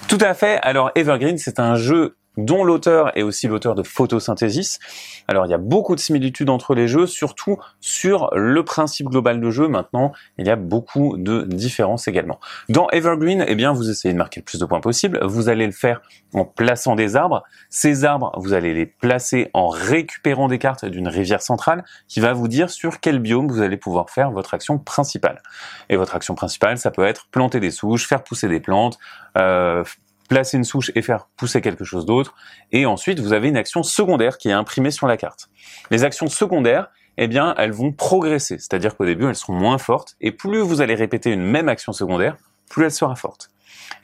Tout 0.10 0.18
à 0.20 0.34
fait. 0.34 0.60
Alors 0.62 0.92
Evergreen, 0.94 1.38
c'est 1.38 1.58
un 1.58 1.76
jeu 1.76 2.18
dont 2.38 2.64
l'auteur 2.64 3.18
est 3.18 3.24
aussi 3.24 3.48
l'auteur 3.48 3.76
de 3.76 3.84
Photosynthesis. 3.84 4.80
Alors 5.28 5.46
il 5.46 5.50
y 5.50 5.54
a 5.54 5.58
beaucoup 5.58 5.96
de 5.96 6.00
similitudes 6.00 6.50
entre 6.50 6.74
les 6.74 6.88
jeux, 6.88 7.06
surtout 7.06 7.58
sur 7.82 8.30
le 8.36 8.64
principe 8.64 9.08
global 9.08 9.42
de 9.42 9.50
jeu. 9.50 9.68
Maintenant, 9.68 10.14
il 10.38 10.48
y 10.48 10.50
a 10.50 10.56
beaucoup 10.56 11.18
de 11.18 11.44
différences 11.44 12.08
également. 12.08 12.40
Dans 12.70 12.90
Evergreen, 12.90 13.44
eh 13.48 13.56
bien, 13.56 13.74
vous 13.74 13.90
essayez 13.90 14.14
de 14.14 14.18
marquer 14.18 14.40
le 14.40 14.46
plus 14.46 14.60
de 14.60 14.66
points 14.66 14.80
possible. 14.80 15.20
Vous 15.24 15.50
allez 15.50 15.66
le 15.66 15.72
faire 15.72 16.02
en 16.34 16.46
plaçant 16.46 16.96
des 16.96 17.16
arbres. 17.16 17.44
Ces 17.70 18.06
arbres, 18.06 18.32
vous 18.38 18.54
allez 18.54 18.74
les 18.74 18.86
placer 18.86 19.50
en 19.54 19.68
récupérant 19.68 20.48
des 20.48 20.60
cartes 20.60 20.86
d'une 20.86 21.08
rivière 21.08 21.42
centrale 21.42 21.84
qui 22.08 22.20
va 22.20 22.34
vous 22.34 22.48
dire 22.48 22.70
sur 22.70 23.00
quel 23.00 23.20
biome 23.20 23.48
vous 23.48 23.62
allez 23.62 23.78
pouvoir 23.78 24.10
faire 24.10 24.32
votre 24.32 24.54
action 24.54 24.78
principale. 24.78 25.42
Et 25.90 25.96
votre 25.96 26.16
action 26.16 26.36
principale, 26.36 26.78
ça 26.78 26.92
peut 26.92 27.06
être 27.06 27.28
planter 27.32 27.60
des 27.60 27.72
souches, 27.72 28.08
faire 28.08 28.24
pousser 28.24 28.48
des 28.48 28.60
plantes, 28.60 28.98
euh, 29.38 29.84
placer 30.30 30.56
une 30.56 30.64
souche 30.64 30.92
et 30.96 31.02
faire 31.02 31.28
pousser 31.36 31.60
quelque 31.60 31.84
chose 31.84 32.06
d'autre. 32.06 32.36
Et 32.72 32.86
ensuite, 32.86 33.20
vous 33.20 33.34
avez 33.34 33.50
une 33.50 33.58
action 33.58 33.84
secondaire 33.84 34.38
qui 34.38 34.48
est 34.48 34.54
imprimée 34.54 34.92
sur 34.92 35.08
la 35.08 35.18
carte. 35.18 35.50
Les 35.92 36.06
actions 36.06 36.28
secondaires, 36.28 36.90
eh 37.18 37.28
bien, 37.28 37.54
elles 37.58 37.74
vont 37.74 37.92
progresser. 37.92 38.58
C'est-à-dire 38.60 38.96
qu'au 38.96 39.06
début, 39.06 39.28
elles 39.28 39.36
seront 39.36 39.54
moins 39.54 39.78
fortes. 39.78 40.16
Et 40.22 40.32
plus 40.32 40.62
vous 40.62 40.80
allez 40.80 40.96
répéter 40.96 41.32
une 41.32 41.42
même 41.42 41.68
action 41.68 41.92
secondaire, 41.92 42.38
plus 42.70 42.86
elle 42.86 42.92
sera 42.92 43.16
forte. 43.16 43.50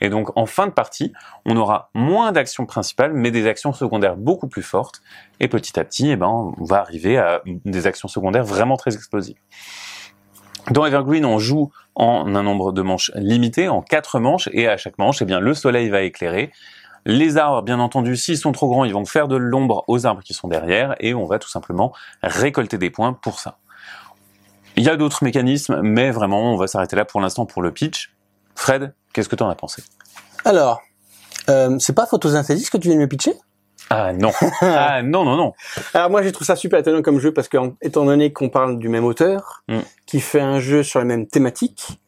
Et 0.00 0.10
donc, 0.10 0.36
en 0.36 0.46
fin 0.46 0.66
de 0.66 0.72
partie, 0.72 1.12
on 1.46 1.56
aura 1.56 1.90
moins 1.94 2.32
d'actions 2.32 2.66
principales, 2.66 3.14
mais 3.14 3.30
des 3.30 3.46
actions 3.46 3.72
secondaires 3.72 4.16
beaucoup 4.16 4.48
plus 4.48 4.62
fortes. 4.62 5.00
Et 5.40 5.48
petit 5.48 5.78
à 5.78 5.84
petit, 5.84 6.10
eh 6.10 6.16
ben, 6.16 6.26
on 6.26 6.64
va 6.64 6.80
arriver 6.80 7.16
à 7.16 7.40
des 7.46 7.86
actions 7.86 8.08
secondaires 8.08 8.44
vraiment 8.44 8.76
très 8.76 8.94
explosives. 8.94 9.38
Dans 10.70 10.84
Evergreen, 10.84 11.24
on 11.24 11.38
joue 11.38 11.70
en 11.94 12.34
un 12.34 12.42
nombre 12.42 12.72
de 12.72 12.82
manches 12.82 13.10
limité, 13.14 13.68
en 13.68 13.82
quatre 13.82 14.18
manches, 14.18 14.48
et 14.52 14.68
à 14.68 14.76
chaque 14.76 14.98
manche, 14.98 15.22
eh 15.22 15.24
bien, 15.24 15.40
le 15.40 15.54
soleil 15.54 15.88
va 15.88 16.02
éclairer. 16.02 16.52
Les 17.04 17.36
arbres, 17.36 17.62
bien 17.62 17.78
entendu, 17.78 18.16
s'ils 18.16 18.38
sont 18.38 18.52
trop 18.52 18.68
grands, 18.68 18.84
ils 18.84 18.92
vont 18.92 19.04
faire 19.04 19.28
de 19.28 19.36
l'ombre 19.36 19.84
aux 19.86 20.06
arbres 20.06 20.22
qui 20.22 20.34
sont 20.34 20.48
derrière, 20.48 20.96
et 20.98 21.14
on 21.14 21.24
va 21.24 21.38
tout 21.38 21.48
simplement 21.48 21.92
récolter 22.22 22.78
des 22.78 22.90
points 22.90 23.12
pour 23.12 23.38
ça. 23.38 23.58
Il 24.76 24.82
y 24.82 24.88
a 24.88 24.96
d'autres 24.96 25.22
mécanismes, 25.24 25.80
mais 25.82 26.10
vraiment, 26.10 26.52
on 26.52 26.56
va 26.56 26.66
s'arrêter 26.66 26.96
là 26.96 27.04
pour 27.04 27.20
l'instant 27.20 27.46
pour 27.46 27.62
le 27.62 27.72
pitch. 27.72 28.12
Fred, 28.54 28.92
qu'est-ce 29.12 29.28
que 29.28 29.36
tu 29.36 29.42
en 29.42 29.48
as 29.48 29.54
pensé? 29.54 29.82
Alors, 30.44 30.80
Euh, 31.48 31.78
c'est 31.78 31.92
pas 31.92 32.06
photosynthèse 32.06 32.70
que 32.70 32.76
tu 32.76 32.88
viens 32.88 32.98
de 32.98 33.06
pitcher? 33.06 33.34
Ah 33.90 34.12
non. 34.12 34.32
ah 34.60 35.02
non, 35.02 35.24
non, 35.24 35.36
non. 35.36 35.52
Alors 35.94 36.10
moi 36.10 36.22
j'ai 36.22 36.32
trouvé 36.32 36.46
ça 36.46 36.56
super 36.56 36.78
étonnant 36.80 37.02
comme 37.02 37.20
jeu 37.20 37.32
parce 37.32 37.48
que 37.48 37.56
étant 37.82 38.04
donné 38.04 38.32
qu'on 38.32 38.48
parle 38.48 38.78
du 38.78 38.88
même 38.88 39.04
auteur, 39.04 39.62
Mm. 39.68 39.78
qui 40.06 40.20
fait 40.20 40.40
un 40.40 40.60
jeu 40.60 40.82
sur 40.82 40.98
la 40.98 41.04
même 41.04 41.26
thématique, 41.26 42.00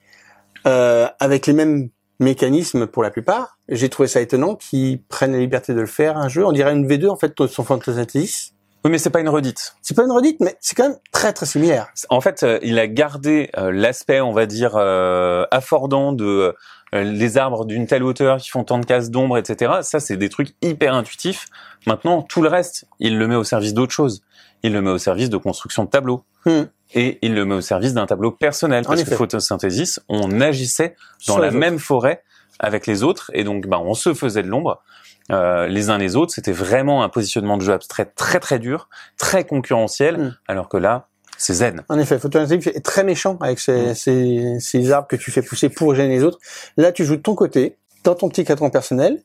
euh, 0.67 1.09
avec 1.21 1.47
les 1.47 1.53
mêmes 1.53 1.89
mécanismes 2.21 2.87
pour 2.87 3.03
la 3.03 3.11
plupart, 3.11 3.59
j'ai 3.69 3.89
trouvé 3.89 4.09
ça 4.09 4.21
étonnant 4.21 4.57
qu'ils 4.57 5.03
prennent 5.03 5.33
la 5.33 5.39
liberté 5.39 5.73
de 5.73 5.81
le 5.81 5.87
faire 5.87 6.17
un 6.17 6.29
jeu. 6.29 6.45
On 6.45 6.53
dirait 6.53 6.73
une 6.73 6.87
V2 6.87 7.09
en 7.09 7.17
fait 7.17 7.37
de 7.37 7.47
son 7.47 7.63
Photosynthesis. 7.65 8.55
Oui, 8.85 8.93
mais 8.93 8.99
c'est 8.99 9.11
pas 9.11 9.21
une 9.21 9.29
redite. 9.29 9.75
C'est 9.83 9.97
pas 9.97 10.05
une 10.05 10.13
redite, 10.13 10.39
mais 10.41 10.57
c'est 10.61 10.77
quand 10.77 10.85
même 10.85 10.99
très 11.11 11.33
très 11.33 11.47
similaire. 11.47 11.89
En 12.11 12.21
fait, 12.21 12.45
euh, 12.45 12.61
il 12.63 12.79
a 12.79 12.87
gardé 12.87 13.51
euh, 13.57 13.73
l'aspect, 13.73 14.21
on 14.21 14.33
va 14.33 14.47
dire, 14.47 14.77
euh, 14.77 15.45
affordant 15.51 16.13
de 16.13 16.55
les 16.93 17.37
arbres 17.39 17.65
d'une 17.65 17.87
telle 17.87 18.03
hauteur 18.03 18.39
qui 18.39 18.49
font 18.51 18.65
tant 18.65 18.79
de 18.79 18.87
cases 18.87 19.11
d'ombre, 19.11 19.37
etc. 19.39 19.73
Ça, 19.83 20.01
c'est 20.01 20.17
des 20.17 20.29
trucs 20.29 20.55
hyper 20.63 20.95
intuitifs. 20.95 21.47
Maintenant, 21.87 22.23
tout 22.23 22.43
le 22.43 22.49
reste, 22.49 22.87
il 23.01 23.19
le 23.19 23.27
met 23.29 23.35
au 23.35 23.45
service 23.45 23.75
d'autre 23.75 23.93
chose. 23.93 24.23
Il 24.63 24.73
le 24.73 24.81
met 24.83 24.91
au 24.91 24.99
service 24.99 25.31
de 25.31 25.37
construction 25.37 25.85
de 25.85 25.91
tableaux. 25.91 26.25
Hmm. 26.47 26.63
Et 26.95 27.19
il 27.23 27.35
le 27.35 27.45
met 27.45 27.55
au 27.57 27.61
service 27.61 27.93
d'un 27.95 28.07
tableau 28.07 28.31
personnel. 28.31 28.85
En 28.87 28.89
Parce 28.89 29.03
que 29.03 29.07
effet. 29.09 29.17
photosynthesis, 29.17 30.01
on 30.09 30.41
agissait 30.41 30.97
dans 31.27 31.35
Sur 31.35 31.39
la 31.41 31.49
autres. 31.49 31.57
même 31.59 31.79
forêt 31.79 32.23
avec 32.59 32.87
les 32.87 33.03
autres. 33.03 33.31
Et 33.35 33.45
donc, 33.45 33.67
bah, 33.67 33.79
on 33.79 33.95
se 33.95 34.15
faisait 34.15 34.43
de 34.43 34.49
l'ombre. 34.49 34.83
euh, 35.31 35.67
les 35.67 35.91
uns 35.91 35.99
les 35.99 36.17
autres, 36.17 36.33
c'était 36.33 36.53
vraiment 36.53 37.03
un 37.05 37.11
positionnement 37.11 37.59
de 37.59 37.63
jeu 37.63 37.75
abstrait 37.75 38.07
très 38.07 38.41
très 38.41 38.59
dur, 38.59 38.89
très 39.19 39.45
concurrentiel, 39.45 40.17
Hmm. 40.17 40.35
alors 40.49 40.69
que 40.71 40.79
là, 40.79 41.09
c'est 41.39 41.55
zen. 41.55 41.83
En 41.89 41.99
effet, 41.99 42.19
Photosynthesis 42.19 42.73
est 42.75 42.85
très 42.85 43.05
méchant 43.05 43.39
avec 43.41 43.59
ces, 43.61 43.95
ces, 43.95 44.59
ces 44.61 44.91
arbres 44.93 45.09
que 45.09 45.17
tu 45.17 45.31
fais 45.31 45.41
pousser 45.43 45.69
pour 45.71 45.95
gêner 45.95 46.17
les 46.17 46.25
autres. 46.25 46.39
Là, 46.77 46.93
tu 46.93 47.05
joues 47.05 47.17
de 47.17 47.23
ton 47.23 47.35
côté, 47.35 47.79
dans 48.05 48.15
ton 48.15 48.29
petit 48.29 48.45
cadran 48.45 48.69
personnel. 48.71 49.23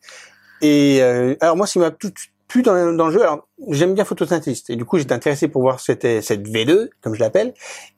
Et 0.62 1.00
euh, 1.01 1.36
alors 1.41 1.58
moi, 1.58 1.67
ce 1.67 1.74
qui 1.74 1.79
m'a 1.79 1.91
tout 1.91 2.12
plus 2.48 2.62
dans, 2.62 2.93
dans 2.93 3.08
le 3.08 3.13
jeu, 3.13 3.22
alors 3.24 3.48
j'aime 3.70 3.96
bien 3.96 4.05
Photosynthesis. 4.05 4.70
Et 4.70 4.75
du 4.75 4.86
coup, 4.86 5.00
j'étais 5.00 5.13
intéressé 5.13 5.48
pour 5.48 5.62
voir 5.63 5.79
cette, 5.79 6.05
cette 6.22 6.48
V2, 6.48 6.89
comme 7.01 7.15
je 7.15 7.20
l'appelle. 7.20 7.53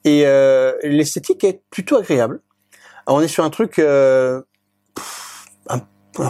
Et 0.06 0.24
euh, 0.26 0.72
l'esthétique 0.84 1.44
est 1.44 1.62
plutôt 1.70 1.98
agréable. 1.98 2.40
Alors, 3.06 3.20
on 3.20 3.22
est 3.22 3.28
sur 3.28 3.44
un 3.44 3.50
truc... 3.50 3.80
Euh, 3.80 4.42
pff, 4.96 5.46
un- 5.70 5.82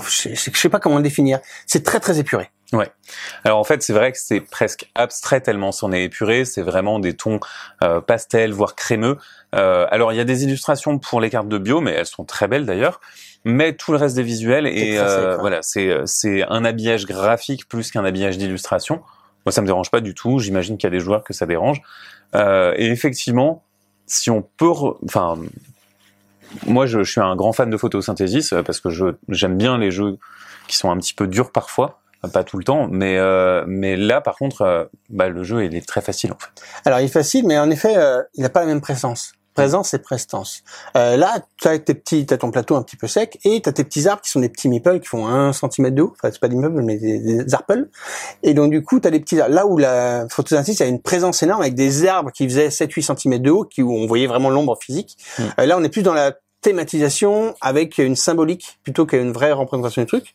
je, 0.07 0.09
sais- 0.09 0.35
je 0.35 0.59
sais 0.59 0.69
pas 0.69 0.79
comment 0.79 0.97
le 0.97 1.03
définir. 1.03 1.39
C'est 1.65 1.83
très 1.83 1.99
très 1.99 2.19
épuré. 2.19 2.49
Alors 3.43 3.59
en 3.59 3.63
fait, 3.63 3.83
c'est 3.83 3.93
vrai 3.93 4.11
que 4.11 4.17
c'est 4.19 4.41
presque 4.41 4.89
abstrait 4.95 5.39
tellement 5.39 5.71
c'en 5.71 5.91
est 5.91 6.03
épuré. 6.03 6.45
C'est 6.45 6.61
vraiment 6.61 6.99
des 6.99 7.15
tons 7.15 7.39
euh, 7.83 8.01
pastels, 8.01 8.51
voire 8.51 8.75
crémeux. 8.75 9.17
Euh, 9.53 9.87
alors 9.91 10.11
il 10.11 10.15
y 10.17 10.19
a 10.19 10.25
des 10.25 10.43
illustrations 10.43 10.97
pour 10.99 11.21
les 11.21 11.29
cartes 11.29 11.47
de 11.47 11.57
bio, 11.57 11.79
mais 11.79 11.91
elles 11.91 12.05
sont 12.05 12.25
très 12.25 12.47
belles 12.47 12.65
d'ailleurs. 12.65 12.99
Mais 13.45 13.73
tout 13.73 13.91
le 13.91 13.97
reste 13.97 14.15
des 14.15 14.23
visuels 14.23 14.65
et 14.65 14.97
euh, 14.97 15.33
ouais. 15.33 15.39
voilà, 15.39 15.61
c'est 15.61 15.89
euh, 15.89 16.05
c'est 16.05 16.43
un 16.49 16.65
habillage 16.65 17.05
graphique 17.05 17.69
plus 17.69 17.91
qu'un 17.91 18.03
habillage 18.03 18.37
d'illustration. 18.37 19.03
Moi, 19.45 19.53
ça 19.53 19.61
me 19.61 19.67
dérange 19.67 19.91
pas 19.91 20.01
du 20.01 20.15
tout. 20.15 20.39
J'imagine 20.39 20.77
qu'il 20.77 20.87
y 20.87 20.91
a 20.93 20.97
des 20.97 20.99
joueurs 20.99 21.23
que 21.23 21.33
ça 21.33 21.45
dérange. 21.45 21.79
Euh, 22.33 22.73
et 22.77 22.87
effectivement, 22.87 23.63
si 24.07 24.31
on 24.31 24.41
peut, 24.41 24.71
enfin, 25.05 25.37
moi, 26.65 26.85
je, 26.85 27.03
je 27.03 27.11
suis 27.11 27.21
un 27.21 27.35
grand 27.35 27.53
fan 27.53 27.69
de 27.69 27.77
photosynthesis 27.77 28.53
euh, 28.53 28.63
parce 28.63 28.79
que 28.79 28.89
j'aime 29.29 29.57
bien 29.57 29.77
les 29.77 29.91
jeux 29.91 30.17
qui 30.67 30.75
sont 30.77 30.89
un 30.89 30.97
petit 30.97 31.13
peu 31.13 31.27
durs 31.27 31.51
parfois, 31.51 31.99
euh, 32.23 32.27
pas 32.27 32.43
tout 32.43 32.57
le 32.57 32.63
temps, 32.63 32.87
mais 32.89 33.17
euh, 33.17 33.63
mais 33.67 33.95
là, 33.95 34.21
par 34.21 34.35
contre, 34.35 34.61
euh, 34.61 34.85
bah, 35.09 35.29
le 35.29 35.43
jeu 35.43 35.65
il 35.65 35.75
est 35.75 35.87
très 35.87 36.01
facile 36.01 36.31
en 36.31 36.37
fait. 36.37 36.63
Alors, 36.85 36.99
il 36.99 37.05
est 37.05 37.07
facile, 37.07 37.45
mais 37.45 37.57
en 37.57 37.69
effet, 37.69 37.95
euh, 37.97 38.21
il 38.35 38.41
n'a 38.43 38.49
pas 38.49 38.61
la 38.61 38.67
même 38.67 38.81
présence. 38.81 39.33
Présence 39.55 39.93
et 39.93 39.99
prestance. 39.99 40.63
Euh, 40.97 41.15
là, 41.15 41.39
tu 41.61 41.67
as 41.67 41.79
tes 41.79 41.93
petits, 41.93 42.25
t'as 42.25 42.37
ton 42.37 42.51
plateau 42.51 42.75
un 42.75 42.83
petit 42.83 42.97
peu 42.97 43.07
sec 43.07 43.39
et 43.45 43.61
tu 43.61 43.69
as 43.69 43.71
tes 43.71 43.83
petits 43.85 44.07
arbres 44.07 44.21
qui 44.21 44.29
sont 44.29 44.41
des 44.41 44.49
petits 44.49 44.67
meeples 44.67 44.99
qui 44.99 45.07
font 45.07 45.27
un 45.27 45.53
centimètre 45.53 45.95
de 45.95 46.01
haut. 46.01 46.13
Enfin, 46.13 46.29
c'est 46.31 46.39
pas 46.41 46.49
des 46.49 46.57
meubles, 46.57 46.81
mais 46.83 46.97
des, 46.97 47.19
des 47.19 47.53
arpels. 47.55 47.89
Et 48.43 48.53
donc, 48.53 48.69
du 48.71 48.83
coup, 48.83 48.99
tu 48.99 49.07
as 49.07 49.11
des 49.11 49.19
petits 49.21 49.39
arbres. 49.39 49.55
Là 49.55 49.65
où 49.65 49.77
la 49.77 50.27
photosynthèse 50.29 50.81
a 50.81 50.85
une 50.85 51.01
présence 51.01 51.41
énorme 51.41 51.61
avec 51.61 51.73
des 51.73 52.05
arbres 52.05 52.31
qui 52.31 52.45
faisaient 52.49 52.67
7-8 52.67 53.15
cm 53.17 53.39
de 53.41 53.49
haut, 53.49 53.63
qui, 53.63 53.81
où 53.81 53.93
on 53.93 54.05
voyait 54.07 54.27
vraiment 54.27 54.49
l'ombre 54.49 54.77
physique. 54.81 55.17
Mm. 55.39 55.43
Euh, 55.59 55.65
là, 55.65 55.77
on 55.77 55.83
est 55.83 55.89
plus 55.89 56.03
dans 56.03 56.13
la 56.13 56.33
thématisation 56.61 57.55
avec 57.61 57.97
une 57.97 58.15
symbolique 58.15 58.79
plutôt 58.83 59.05
qu'une 59.05 59.31
vraie 59.31 59.51
représentation 59.53 60.01
du 60.01 60.07
truc. 60.07 60.33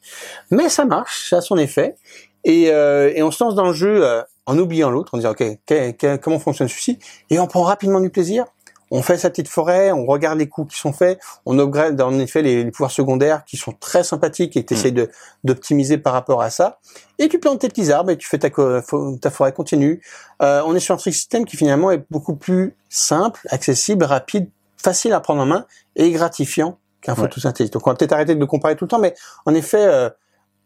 Mais 0.50 0.68
ça 0.68 0.84
marche, 0.84 1.28
ça 1.28 1.38
a 1.38 1.40
son 1.40 1.58
effet. 1.58 1.96
Et, 2.44 2.70
euh, 2.70 3.12
et 3.14 3.22
on 3.22 3.30
se 3.30 3.44
lance 3.44 3.54
dans 3.54 3.66
le 3.66 3.72
jeu 3.74 4.02
euh, 4.02 4.22
en 4.46 4.56
oubliant 4.58 4.90
l'autre, 4.90 5.12
en 5.14 5.18
disant 5.18 5.32
ok, 5.32 5.44
que- 5.66 5.90
que- 5.90 6.16
comment 6.16 6.38
fonctionne 6.38 6.68
celui-ci, 6.68 6.98
et 7.28 7.38
on 7.38 7.46
prend 7.46 7.62
rapidement 7.62 8.00
du 8.00 8.08
plaisir. 8.10 8.46
On 8.90 9.02
fait 9.02 9.18
sa 9.18 9.30
petite 9.30 9.48
forêt, 9.48 9.92
on 9.92 10.04
regarde 10.06 10.38
les 10.38 10.48
coups 10.48 10.74
qui 10.74 10.80
sont 10.80 10.92
faits, 10.92 11.20
on 11.46 11.58
upgrade 11.58 12.00
en 12.00 12.18
effet 12.18 12.42
les, 12.42 12.64
les 12.64 12.70
pouvoirs 12.70 12.90
secondaires 12.90 13.44
qui 13.44 13.56
sont 13.56 13.72
très 13.72 14.02
sympathiques 14.02 14.56
et 14.56 14.62
que 14.64 14.68
tu 14.68 14.74
essaies 14.74 14.90
de 14.90 15.10
d'optimiser 15.44 15.96
par 15.98 16.12
rapport 16.12 16.42
à 16.42 16.50
ça. 16.50 16.80
Et 17.18 17.28
tu 17.28 17.38
plantes 17.38 17.60
tes 17.60 17.68
petits 17.68 17.92
arbres 17.92 18.10
et 18.10 18.16
tu 18.16 18.26
fais 18.28 18.38
ta, 18.38 18.50
ta 18.50 19.30
forêt 19.30 19.52
continue. 19.52 20.02
Euh, 20.42 20.62
on 20.66 20.74
est 20.74 20.80
sur 20.80 20.94
un 20.94 20.98
truc 20.98 21.14
système 21.14 21.44
qui 21.44 21.56
finalement 21.56 21.90
est 21.92 22.04
beaucoup 22.10 22.34
plus 22.36 22.74
simple, 22.88 23.40
accessible, 23.50 24.04
rapide, 24.04 24.50
facile 24.76 25.12
à 25.12 25.20
prendre 25.20 25.42
en 25.42 25.46
main 25.46 25.66
et 25.96 26.10
gratifiant 26.10 26.78
qu'un 27.00 27.14
Ouais. 27.14 27.20
photosynthèse. 27.20 27.70
Donc 27.70 27.86
on 27.86 27.90
va 27.90 27.96
peut-être 27.96 28.12
arrêter 28.12 28.34
de 28.34 28.40
le 28.40 28.46
comparer 28.46 28.76
tout 28.76 28.84
le 28.84 28.88
temps, 28.88 28.98
mais 28.98 29.14
en 29.46 29.54
effet, 29.54 29.84
euh, 29.86 30.10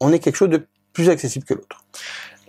on 0.01 0.13
est 0.13 0.19
quelque 0.19 0.37
chose 0.37 0.49
de 0.51 0.67
plus 0.93 1.11
accessible 1.11 1.45
que 1.45 1.55
l'autre. 1.55 1.85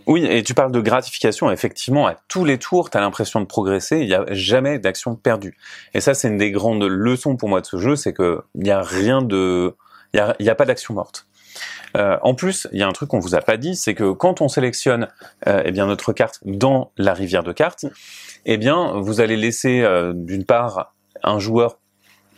Oui, 0.07 0.25
et 0.25 0.43
tu 0.43 0.53
parles 0.53 0.71
de 0.71 0.81
gratification. 0.81 1.51
Effectivement, 1.51 2.07
à 2.07 2.15
tous 2.27 2.45
les 2.45 2.57
tours, 2.57 2.89
tu 2.89 2.97
as 2.97 3.01
l'impression 3.01 3.39
de 3.41 3.45
progresser. 3.45 3.99
Il 3.99 4.07
n'y 4.07 4.13
a 4.13 4.25
jamais 4.29 4.77
d'action 4.79 5.15
perdue. 5.15 5.57
Et 5.93 6.01
ça, 6.01 6.13
c'est 6.13 6.27
une 6.27 6.37
des 6.37 6.51
grandes 6.51 6.83
leçons 6.83 7.35
pour 7.37 7.49
moi 7.49 7.61
de 7.61 7.65
ce 7.65 7.77
jeu, 7.77 7.95
c'est 7.95 8.13
que 8.13 8.41
il 8.53 8.63
n'y 8.63 8.71
a 8.71 8.81
rien 8.81 9.21
de, 9.21 9.75
il 10.13 10.17
y 10.17 10.19
a, 10.19 10.35
il 10.39 10.45
y 10.45 10.49
a 10.49 10.55
pas 10.55 10.65
d'action 10.65 10.93
morte. 10.93 11.27
Euh, 11.95 12.17
en 12.21 12.35
plus, 12.35 12.67
il 12.73 12.79
y 12.79 12.83
a 12.83 12.87
un 12.87 12.91
truc 12.91 13.09
qu'on 13.09 13.19
vous 13.19 13.35
a 13.35 13.41
pas 13.41 13.57
dit, 13.57 13.75
c'est 13.75 13.93
que 13.93 14.11
quand 14.11 14.41
on 14.41 14.47
sélectionne 14.47 15.07
euh, 15.47 15.61
eh 15.65 15.71
bien 15.71 15.87
notre 15.87 16.13
carte 16.13 16.39
dans 16.43 16.91
la 16.97 17.13
rivière 17.13 17.43
de 17.43 17.53
cartes, 17.53 17.85
eh 18.45 18.57
bien 18.57 18.99
vous 18.99 19.21
allez 19.21 19.37
laisser 19.37 19.81
euh, 19.81 20.11
d'une 20.13 20.45
part 20.45 20.93
un 21.23 21.39
joueur 21.39 21.79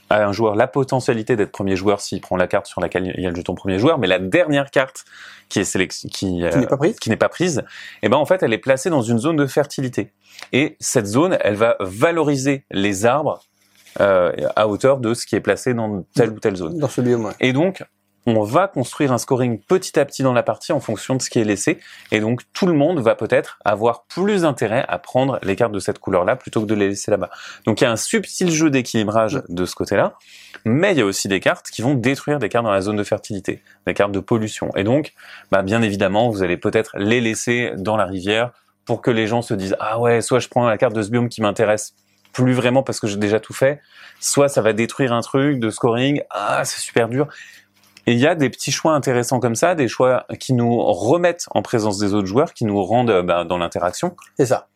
à 0.10 0.26
un 0.26 0.32
joueur 0.32 0.56
la 0.56 0.67
potentialité 0.67 1.36
d'être 1.36 1.52
premier 1.52 1.76
joueur 1.76 2.02
s'il 2.02 2.22
prend 2.22 2.38
la 2.38 2.48
carte 2.48 2.67
sur 2.67 2.82
laquelle 2.82 3.13
il 3.17 3.24
y 3.24 3.28
a 3.28 3.30
le 3.30 3.36
jeton 3.36 3.56
premier 3.56 3.80
joueur, 3.80 4.00
mais 4.00 4.08
la 4.08 4.20
dernière 4.20 4.72
carte 4.72 5.06
qui 5.50 5.60
est 5.60 5.63
sélection, 5.63 6.10
qui, 6.10 6.43
euh, 6.43 6.50
Qui 6.52 6.60
n'est 6.60 6.67
pas 6.67 6.78
prise. 6.78 7.00
qui 7.00 7.10
n'est 7.10 7.17
pas 7.17 7.30
prise, 7.30 7.63
eh 8.04 8.10
ben 8.10 8.17
en 8.17 8.26
fait 8.26 8.43
elle 8.43 8.54
est 8.54 8.58
placée 8.58 8.89
dans 8.89 9.02
une 9.02 9.20
zone 9.20 9.36
de 9.36 9.46
fertilité. 9.46 10.12
Et 10.54 10.78
cette 10.80 11.08
zone, 11.08 11.38
elle 11.41 11.56
va 11.56 11.78
valoriser 11.80 12.63
les 12.72 13.06
arbres 13.06 13.41
euh, 14.00 14.32
à 14.56 14.67
hauteur 14.67 15.00
de 15.00 15.13
ce 15.13 15.26
qui 15.26 15.36
est 15.36 15.41
placé 15.41 15.74
dans 15.74 16.04
telle 16.13 16.30
ou 16.30 16.39
telle 16.39 16.56
zone. 16.56 16.78
Dans 16.78 16.88
ce 16.88 17.02
biome, 17.02 17.26
ouais. 17.26 17.34
Et 17.39 17.54
donc, 17.54 17.84
on 18.28 18.44
va 18.44 18.68
construire 18.68 19.13
un 19.13 19.18
scoring 19.18 19.60
petit 19.60 19.98
à 19.98 20.06
petit 20.06 20.22
dans 20.22 20.34
la 20.34 20.44
partie 20.44 20.74
en 20.74 20.82
fonction 20.82 21.16
de 21.16 21.22
ce 21.22 21.30
qui 21.30 21.40
est 21.40 21.46
laissé. 21.46 21.80
Et 22.12 22.20
donc, 22.20 22.42
tout 22.52 22.68
le 22.68 22.74
monde 22.74 23.00
va 23.00 23.16
peut-être 23.16 23.58
avoir 23.63 24.04
plus 24.04 24.44
intérêt 24.44 24.86
à 24.90 25.00
prendre 25.00 25.40
les 25.44 25.56
cartes 25.56 25.72
de 25.72 25.80
cette 25.80 26.00
couleur-là 26.00 26.36
plutôt 26.36 26.62
que 26.62 26.66
de 26.66 26.76
les 26.76 26.90
laisser 26.90 27.10
là-bas. 27.10 27.30
Donc, 27.66 27.80
il 27.80 27.86
y 27.86 27.88
a 27.88 27.92
un 27.92 27.96
subtil 27.96 28.52
jeu 28.52 28.70
d'équilibrage 28.70 29.42
de 29.48 29.66
ce 29.66 29.76
côté-là. 29.76 30.18
Mais 30.66 30.92
il 30.92 30.98
y 30.98 31.02
a 31.02 31.06
aussi 31.06 31.30
des 31.30 31.40
cartes 31.40 31.70
qui 31.72 31.82
vont 31.82 31.94
détruire 31.94 32.40
des 32.40 32.50
cartes 32.50 32.66
dans 32.66 32.72
la 32.72 32.82
zone 32.82 32.98
de 32.98 33.04
fertilité, 33.04 33.63
des 33.86 33.94
cartes 33.94 34.12
de 34.12 34.20
pollution. 34.20 34.72
Et 34.76 34.84
donc, 34.84 35.13
bah, 35.50 35.62
bien 35.62 35.82
évidemment, 35.82 36.30
vous 36.30 36.44
allez 36.44 36.58
peut-être 36.58 36.98
les 36.98 37.22
laisser 37.22 37.72
dans 37.78 37.96
la 37.96 38.06
rivière 38.06 38.52
pour 38.84 39.02
que 39.02 39.12
les 39.12 39.28
gens 39.28 39.42
se 39.42 39.54
disent 39.54 39.76
ah 39.80 40.00
ouais, 40.00 40.22
soit 40.22 40.40
je 40.40 40.48
prends 40.48 40.66
la 40.66 40.78
carte 40.78 40.96
de 40.96 41.02
ce 41.02 41.10
biome 41.10 41.30
qui 41.30 41.42
m'intéresse 41.42 41.94
plus 42.34 42.54
vraiment 42.54 42.84
parce 42.84 43.00
que 43.00 43.08
j'ai 43.08 43.18
déjà 43.18 43.40
tout 43.40 43.54
fait, 43.54 43.82
soit 44.20 44.48
ça 44.48 44.62
va 44.62 44.74
détruire 44.74 45.12
un 45.12 45.22
truc 45.22 45.60
de 45.60 45.70
scoring, 45.70 46.22
ah 46.30 46.63
c'est 46.66 46.80
super 46.80 47.10
dur. 47.10 47.28
Et 48.08 48.13
il 48.13 48.20
y 48.20 48.26
a 48.26 48.34
des 48.36 48.50
petits 48.50 48.72
choix 48.72 48.93
intéressants 48.93 49.39
comme 49.39 49.56
ça, 49.56 49.76
des 49.76 49.88
choix 49.88 50.26
qui 50.39 50.54
nous 50.54 50.82
remettent 50.82 51.46
en 51.52 51.62
présence 51.62 51.98
des 52.00 52.13
autres 52.13 52.28
joueurs, 52.28 52.54
qui 52.54 52.65
nous 52.65 52.82
rendent 52.84 53.10
euh, 53.12 53.22
bah, 53.22 53.43
dans 53.43 53.58
l'interaction. 53.58 54.15
C'est 54.38 54.46
ça. 54.48 54.67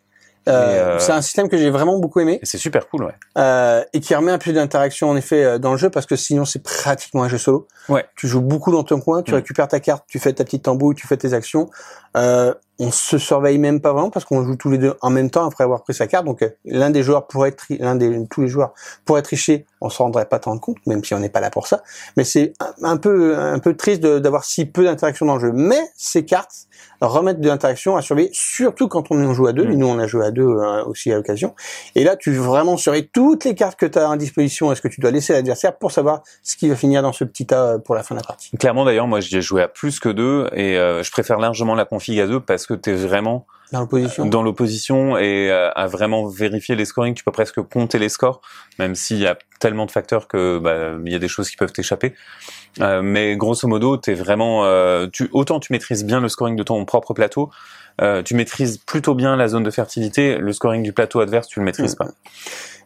Euh, 0.49 0.95
euh, 0.95 0.99
C'est 0.99 1.11
un 1.11 1.21
système 1.21 1.49
que 1.49 1.55
j'ai 1.57 1.69
vraiment 1.69 1.99
beaucoup 1.99 2.19
aimé 2.19 2.39
c'est 2.41 2.57
super 2.57 2.89
cool, 2.89 3.03
ouais. 3.03 3.13
euh, 3.37 3.83
et 3.93 3.99
qui 3.99 4.15
remet 4.15 4.31
un 4.31 4.39
peu 4.39 4.51
d'interaction 4.51 5.07
en 5.11 5.15
effet 5.15 5.43
euh, 5.43 5.59
dans 5.59 5.69
le 5.71 5.77
jeu 5.77 5.91
parce 5.91 6.07
que 6.07 6.15
sinon 6.15 6.45
c'est 6.45 6.63
pratiquement 6.63 7.21
un 7.21 7.29
jeu 7.29 7.37
solo. 7.37 7.67
Ouais. 7.89 8.05
Tu 8.15 8.27
joues 8.27 8.41
beaucoup 8.41 8.71
dans 8.71 8.83
ton 8.83 8.99
coin, 8.99 9.21
tu 9.21 9.33
Mm. 9.33 9.35
récupères 9.35 9.67
ta 9.67 9.79
carte, 9.79 10.03
tu 10.07 10.17
fais 10.17 10.33
ta 10.33 10.43
petite 10.43 10.63
tambouille, 10.63 10.95
tu 10.95 11.05
fais 11.05 11.15
tes 11.15 11.33
actions. 11.33 11.69
Euh, 12.17 12.55
on 12.83 12.91
se 12.91 13.17
surveille 13.17 13.59
même 13.59 13.79
pas 13.79 13.93
vraiment 13.93 14.09
parce 14.09 14.25
qu'on 14.25 14.43
joue 14.43 14.55
tous 14.55 14.71
les 14.71 14.77
deux 14.79 14.95
en 15.01 15.09
même 15.11 15.29
temps 15.29 15.45
après 15.45 15.63
avoir 15.63 15.83
pris 15.83 15.93
sa 15.93 16.07
carte. 16.07 16.25
Donc 16.25 16.41
euh, 16.41 16.49
l'un 16.65 16.89
des 16.89 17.03
joueurs 17.03 17.27
pourrait 17.27 17.51
tri- 17.51 17.77
l'un 17.79 17.95
des 17.95 18.25
tous 18.29 18.41
les 18.41 18.47
joueurs 18.47 18.73
pourrait 19.05 19.21
tricher, 19.21 19.65
on 19.81 19.89
se 19.89 19.97
rendrait 19.99 20.25
pas 20.25 20.39
tant 20.39 20.57
compte, 20.57 20.77
même 20.87 21.03
si 21.03 21.13
on 21.13 21.19
n'est 21.19 21.29
pas 21.29 21.41
là 21.41 21.51
pour 21.51 21.67
ça. 21.67 21.83
Mais 22.17 22.23
c'est 22.23 22.53
un, 22.81 22.97
peu 22.97 23.37
un 23.37 23.59
peu 23.59 23.75
triste 23.75 24.01
de- 24.01 24.19
d'avoir 24.19 24.43
si 24.43 24.65
peu 24.65 24.83
d'interaction 24.83 25.25
dans 25.27 25.35
le 25.35 25.41
jeu. 25.41 25.51
Mais 25.53 25.81
ces 25.95 26.25
cartes 26.25 26.67
remettent 27.01 27.41
de 27.41 27.47
l'interaction 27.47 27.97
à 27.97 28.01
surveiller, 28.01 28.29
surtout 28.33 28.87
quand 28.87 29.11
on 29.11 29.33
joue 29.33 29.47
à 29.47 29.53
deux. 29.53 29.65
Mm. 29.65 29.71
Et 29.71 29.75
nous 29.75 29.87
on 29.87 29.99
a 29.99 30.07
joué 30.07 30.25
à 30.25 30.31
deux 30.31 30.47
euh, 30.47 30.83
aussi 30.85 31.11
à 31.11 31.15
l'occasion. 31.15 31.53
Et 31.95 32.03
là 32.03 32.15
tu 32.15 32.33
vraiment 32.33 32.77
surveilles 32.77 33.09
toutes 33.13 33.45
les 33.45 33.55
cartes 33.55 33.79
que 33.79 33.85
tu 33.85 33.99
as 33.99 34.09
à 34.09 34.17
disposition. 34.17 34.71
Est-ce 34.71 34.81
que 34.81 34.87
tu 34.87 35.01
dois 35.01 35.11
laisser 35.11 35.33
à 35.33 35.35
l'adversaire 35.37 35.77
pour 35.77 35.91
savoir 35.91 36.23
ce 36.41 36.55
qui 36.57 36.67
va 36.67 36.75
finir 36.75 37.01
dans 37.03 37.13
ce 37.13 37.23
petit 37.23 37.45
tas 37.45 37.65
euh, 37.65 37.77
pour 37.77 37.95
la 37.95 38.03
fin 38.03 38.15
de 38.15 38.19
la 38.19 38.25
partie. 38.25 38.55
Clairement, 38.57 38.85
d'ailleurs, 38.85 39.07
moi, 39.07 39.19
j'y 39.19 39.37
ai 39.37 39.41
joué 39.41 39.61
à 39.61 39.67
plus 39.67 39.99
que 39.99 40.09
deux 40.09 40.47
et 40.53 40.77
euh, 40.77 41.03
je 41.03 41.11
préfère 41.11 41.37
largement 41.37 41.75
la 41.75 41.85
config 41.85 42.19
à 42.19 42.27
deux 42.27 42.39
parce 42.39 42.65
que 42.65 42.70
t'es 42.75 42.93
vraiment 42.93 43.45
dans 43.71 43.81
l'opposition. 43.81 44.25
dans 44.25 44.43
l'opposition 44.43 45.17
et 45.17 45.49
euh, 45.49 45.71
à 45.71 45.87
vraiment 45.87 46.27
vérifier 46.27 46.75
les 46.75 46.85
scorings. 46.85 47.13
Tu 47.13 47.23
peux 47.23 47.31
presque 47.31 47.61
compter 47.61 47.99
les 47.99 48.09
scores, 48.09 48.41
même 48.79 48.95
s'il 48.95 49.17
y 49.19 49.27
a 49.27 49.37
tellement 49.59 49.85
de 49.85 49.91
facteurs 49.91 50.27
que 50.27 50.59
bah, 50.59 50.97
il 51.05 51.11
y 51.11 51.15
a 51.15 51.19
des 51.19 51.27
choses 51.27 51.49
qui 51.49 51.55
peuvent 51.57 51.71
t'échapper. 51.71 52.13
Euh, 52.79 53.01
mais 53.01 53.35
grosso 53.35 53.67
modo, 53.67 53.97
t'es 53.97 54.13
vraiment, 54.13 54.65
euh, 54.65 55.07
tu, 55.11 55.29
autant 55.31 55.59
tu 55.59 55.71
maîtrises 55.73 56.03
bien 56.05 56.19
le 56.19 56.29
scoring 56.29 56.55
de 56.55 56.63
ton 56.63 56.83
propre 56.85 57.13
plateau, 57.13 57.49
euh, 58.01 58.23
tu 58.23 58.33
maîtrises 58.35 58.77
plutôt 58.77 59.13
bien 59.13 59.35
la 59.35 59.47
zone 59.47 59.63
de 59.63 59.71
fertilité. 59.71 60.37
Le 60.37 60.53
scoring 60.53 60.83
du 60.83 60.93
plateau 60.93 61.19
adverse, 61.19 61.47
tu 61.47 61.59
le 61.59 61.65
maîtrises 61.65 61.93
Mm. 61.93 61.97
pas. 61.97 62.07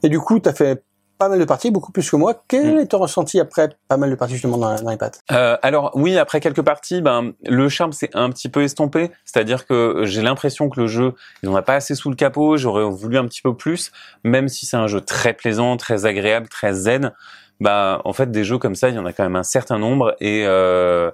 Et 0.04 0.10
du 0.10 0.20
coup, 0.20 0.40
tu 0.40 0.50
as 0.50 0.54
fait 0.54 0.84
pas 1.18 1.30
mal 1.30 1.40
de 1.40 1.46
parties, 1.46 1.72
beaucoup 1.72 1.92
plus 1.92 2.10
que 2.10 2.16
moi. 2.16 2.44
Quel 2.48 2.76
Mm. 2.76 2.80
est 2.80 2.86
ton 2.88 3.00
ressenti 3.00 3.40
après 3.40 3.70
pas 3.88 3.98
mal 3.98 4.10
de 4.10 4.16
parties 4.16 4.34
justement 4.34 4.58
dans, 4.58 4.76
dans 4.82 4.90
les 4.92 4.98
pattes 4.98 5.22
Euh, 5.32 5.58
alors 5.62 5.92
oui, 5.96 6.18
après 6.18 6.40
quelques 6.42 6.62
parties, 6.62 7.02
ben 7.02 7.32
le 7.46 7.70
charme 7.70 7.94
s'est 7.94 8.10
un 8.14 8.30
petit 8.30 8.50
peu 8.50 8.64
estompé. 8.64 9.12
C'est-à-dire 9.24 9.66
que 9.66 10.02
j'ai 10.04 10.22
l'impression 10.22 10.70
que 10.70 10.80
le 10.82 10.88
jeu, 10.88 11.14
il 11.42 11.50
en 11.50 11.56
a 11.56 11.62
pas 11.62 11.76
assez 11.76 11.96
sous 11.96 12.10
le 12.10 12.16
capot. 12.16 12.58
J'aurais 12.58 12.84
voulu 12.84 13.18
un 13.18 13.26
petit 13.26 13.42
peu 13.42 13.56
plus, 13.56 13.92
même 14.24 14.50
si 14.50 14.66
c'est 14.66 14.78
un 14.78 14.88
jeu 14.88 15.00
très 15.02 15.34
plaisant, 15.34 15.78
très 15.78 16.06
agréable, 16.06 16.50
très 16.50 16.74
zen. 16.74 17.14
Bah 17.62 18.02
en 18.04 18.12
fait 18.12 18.32
des 18.32 18.44
jeux 18.44 18.58
comme 18.58 18.76
ça, 18.76 18.90
il 18.90 18.96
y 18.96 19.00
en 19.00 19.06
a 19.06 19.14
quand 19.14 19.24
même 19.24 19.38
un 19.38 19.44
certain 19.44 19.78
nombre 19.80 20.14
et 20.20 20.44
euh, 20.46 21.10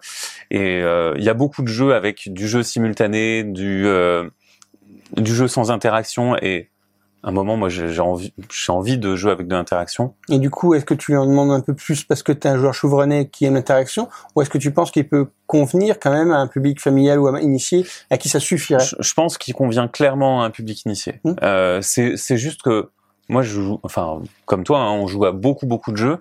et 0.49 0.81
euh, 0.81 1.13
il 1.15 1.23
y 1.23 1.29
a 1.29 1.35
beaucoup 1.35 1.61
de 1.61 1.67
jeux 1.67 1.93
avec 1.93 2.33
du 2.33 2.47
jeu 2.47 2.63
simultané, 2.63 3.43
du 3.43 3.85
euh, 3.85 4.27
du 5.17 5.35
jeu 5.35 5.47
sans 5.47 5.69
interaction 5.69 6.35
et 6.41 6.70
un 7.23 7.31
moment 7.31 7.55
moi 7.57 7.69
j'ai 7.69 7.99
envie 7.99 8.33
j'ai 8.51 8.71
envie 8.71 8.97
de 8.97 9.15
jouer 9.15 9.31
avec 9.31 9.47
de 9.47 9.55
l'interaction. 9.55 10.13
Et 10.29 10.39
du 10.39 10.49
coup, 10.49 10.73
est-ce 10.73 10.85
que 10.85 10.93
tu 10.95 11.11
lui 11.11 11.17
en 11.17 11.25
demandes 11.25 11.51
un 11.51 11.59
peu 11.61 11.73
plus 11.75 12.03
parce 12.03 12.23
que 12.23 12.31
tu 12.31 12.47
es 12.47 12.51
un 12.51 12.57
joueur 12.57 12.73
chevronné 12.73 13.29
qui 13.29 13.45
aime 13.45 13.53
l'interaction 13.53 14.09
ou 14.35 14.41
est-ce 14.41 14.49
que 14.49 14.57
tu 14.57 14.71
penses 14.71 14.89
qu'il 14.91 15.07
peut 15.07 15.27
convenir 15.47 15.99
quand 15.99 16.11
même 16.11 16.31
à 16.31 16.37
un 16.37 16.47
public 16.47 16.81
familial 16.81 17.19
ou 17.19 17.27
à- 17.27 17.39
initié 17.41 17.85
à 18.09 18.17
qui 18.17 18.27
ça 18.29 18.39
suffirait? 18.39 18.83
Je, 18.83 18.95
je 18.99 19.13
pense 19.13 19.37
qu'il 19.37 19.53
convient 19.53 19.87
clairement 19.87 20.41
à 20.41 20.45
un 20.45 20.49
public 20.49 20.83
initié. 20.85 21.19
Mm. 21.23 21.33
Euh, 21.43 21.79
c'est 21.81 22.17
c'est 22.17 22.37
juste 22.37 22.61
que 22.63 22.89
moi 23.29 23.43
je 23.43 23.51
joue, 23.61 23.79
enfin 23.83 24.21
comme 24.45 24.63
toi, 24.63 24.79
hein, 24.79 24.91
on 24.91 25.05
joue 25.07 25.25
à 25.25 25.31
beaucoup 25.31 25.67
beaucoup 25.67 25.91
de 25.91 25.97
jeux 25.97 26.17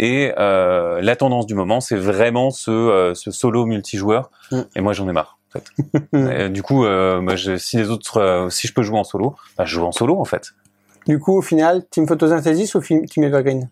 et 0.00 0.32
euh, 0.38 1.00
la 1.00 1.16
tendance 1.16 1.46
du 1.46 1.54
moment 1.54 1.80
c'est 1.80 1.96
vraiment 1.96 2.50
ce, 2.50 2.70
euh, 2.70 3.14
ce 3.14 3.30
solo 3.30 3.66
multijoueur 3.66 4.30
Mm. 4.52 4.60
et 4.76 4.80
moi 4.80 4.92
j'en 4.94 5.08
ai 5.08 5.12
marre. 5.12 5.37
En 5.48 5.58
fait. 5.58 6.40
Et, 6.46 6.48
du 6.48 6.62
coup, 6.62 6.84
euh, 6.84 7.36
je, 7.36 7.56
si 7.56 7.76
les 7.76 7.90
autres, 7.90 8.18
euh, 8.18 8.50
si 8.50 8.66
je 8.66 8.74
peux 8.74 8.82
jouer 8.82 8.98
en 8.98 9.04
solo, 9.04 9.36
bah, 9.56 9.64
je 9.64 9.74
joue 9.74 9.84
en 9.84 9.92
solo 9.92 10.20
en 10.20 10.24
fait. 10.24 10.52
Du 11.06 11.18
coup, 11.18 11.38
au 11.38 11.42
final, 11.42 11.86
Team 11.90 12.06
Photosynthesis 12.06 12.74
ou 12.74 12.80
Team 12.80 13.24
Evergreen? 13.24 13.70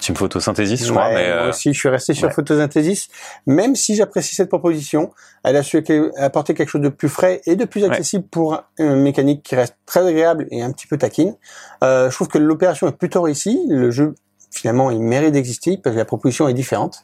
Team 0.00 0.14
photosynthèse, 0.14 0.76
je 0.76 0.90
crois, 0.90 1.08
Ouais, 1.08 1.14
mais 1.14 1.28
Moi 1.28 1.42
euh, 1.42 1.48
aussi, 1.50 1.72
je 1.72 1.78
suis 1.78 1.88
resté 1.88 2.14
sur 2.14 2.28
ouais. 2.28 2.34
Photosynthesis, 2.34 3.08
même 3.46 3.74
si 3.74 3.94
j'apprécie 3.94 4.34
cette 4.34 4.48
proposition. 4.48 5.10
Elle 5.42 5.56
a 5.56 5.62
su 5.62 5.82
apporter 6.16 6.54
quelque 6.54 6.68
chose 6.68 6.80
de 6.80 6.88
plus 6.88 7.08
frais 7.08 7.40
et 7.46 7.56
de 7.56 7.64
plus 7.64 7.84
accessible 7.84 8.24
pour 8.28 8.62
une 8.78 9.00
mécanique 9.00 9.42
qui 9.42 9.54
reste 9.54 9.76
très 9.86 10.06
agréable 10.06 10.46
et 10.50 10.62
un 10.62 10.72
petit 10.72 10.86
peu 10.86 10.96
taquine. 10.96 11.34
Euh, 11.82 12.10
je 12.10 12.14
trouve 12.14 12.28
que 12.28 12.38
l'opération 12.38 12.88
est 12.88 12.96
plutôt 12.96 13.22
réussie. 13.22 13.58
Le 13.68 13.90
jeu, 13.90 14.14
finalement, 14.50 14.90
il 14.90 15.00
mérite 15.00 15.32
d'exister 15.32 15.76
parce 15.76 15.94
que 15.94 15.98
la 15.98 16.04
proposition 16.04 16.48
est 16.48 16.54
différente. 16.54 17.02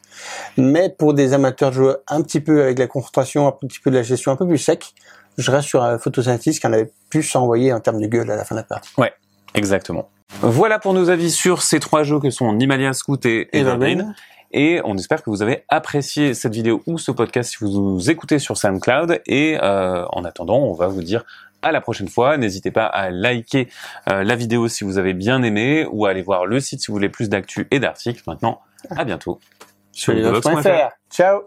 Mais 0.57 0.89
pour 0.89 1.13
des 1.13 1.33
amateurs 1.33 1.71
de 1.71 1.75
jeux 1.75 1.97
un 2.07 2.21
petit 2.21 2.39
peu 2.39 2.63
avec 2.63 2.79
la 2.79 2.87
concentration, 2.87 3.47
un 3.47 3.51
petit 3.51 3.79
peu 3.79 3.91
de 3.91 3.95
la 3.95 4.03
gestion 4.03 4.31
un 4.31 4.35
peu 4.35 4.47
plus 4.47 4.57
sec, 4.57 4.93
je 5.37 5.51
reste 5.51 5.67
sur 5.67 5.83
euh, 5.83 5.97
Photosynthesis 5.97 6.59
qui 6.59 6.67
en 6.67 6.73
avait 6.73 6.91
plus 7.09 7.35
à 7.35 7.39
envoyer 7.39 7.73
en 7.73 7.79
termes 7.79 8.01
de 8.01 8.07
gueule 8.07 8.29
à 8.29 8.35
la 8.35 8.45
fin 8.45 8.55
de 8.55 8.59
la 8.59 8.65
partie. 8.65 8.91
exactement. 9.55 10.09
Voilà 10.41 10.79
pour 10.79 10.93
nos 10.93 11.09
avis 11.09 11.31
sur 11.31 11.61
ces 11.61 11.79
trois 11.79 12.03
jeux 12.03 12.19
que 12.19 12.29
sont 12.29 12.51
Nimalia, 12.53 12.93
Scout 12.93 13.25
et 13.25 13.49
Evergreen. 13.55 14.15
Et 14.51 14.81
on 14.83 14.95
espère 14.95 15.23
que 15.23 15.31
vous 15.31 15.41
avez 15.41 15.63
apprécié 15.67 16.35
cette 16.35 16.53
vidéo 16.53 16.83
ou 16.85 16.99
ce 16.99 17.11
podcast 17.11 17.51
si 17.51 17.57
vous 17.59 17.69
nous 17.69 18.11
écoutez 18.11 18.37
sur 18.37 18.55
SoundCloud. 18.55 19.21
Et 19.25 19.57
euh, 19.61 20.05
en 20.11 20.23
attendant, 20.23 20.59
on 20.59 20.73
va 20.73 20.87
vous 20.87 21.01
dire 21.01 21.25
à 21.63 21.71
la 21.71 21.81
prochaine 21.81 22.07
fois. 22.07 22.37
N'hésitez 22.37 22.71
pas 22.71 22.85
à 22.85 23.09
liker 23.09 23.67
euh, 24.09 24.23
la 24.23 24.35
vidéo 24.35 24.67
si 24.67 24.83
vous 24.83 24.97
avez 24.97 25.13
bien 25.13 25.41
aimé 25.43 25.87
ou 25.91 26.05
à 26.05 26.09
aller 26.09 26.21
voir 26.21 26.45
le 26.45 26.59
site 26.59 26.81
si 26.81 26.87
vous 26.87 26.93
voulez 26.93 27.09
plus 27.09 27.29
d'actu 27.29 27.67
et 27.71 27.79
d'articles. 27.79 28.21
Maintenant, 28.27 28.61
à 28.89 29.03
bientôt 29.03 29.39
Sur 29.91 30.13
Ciao 31.09 31.43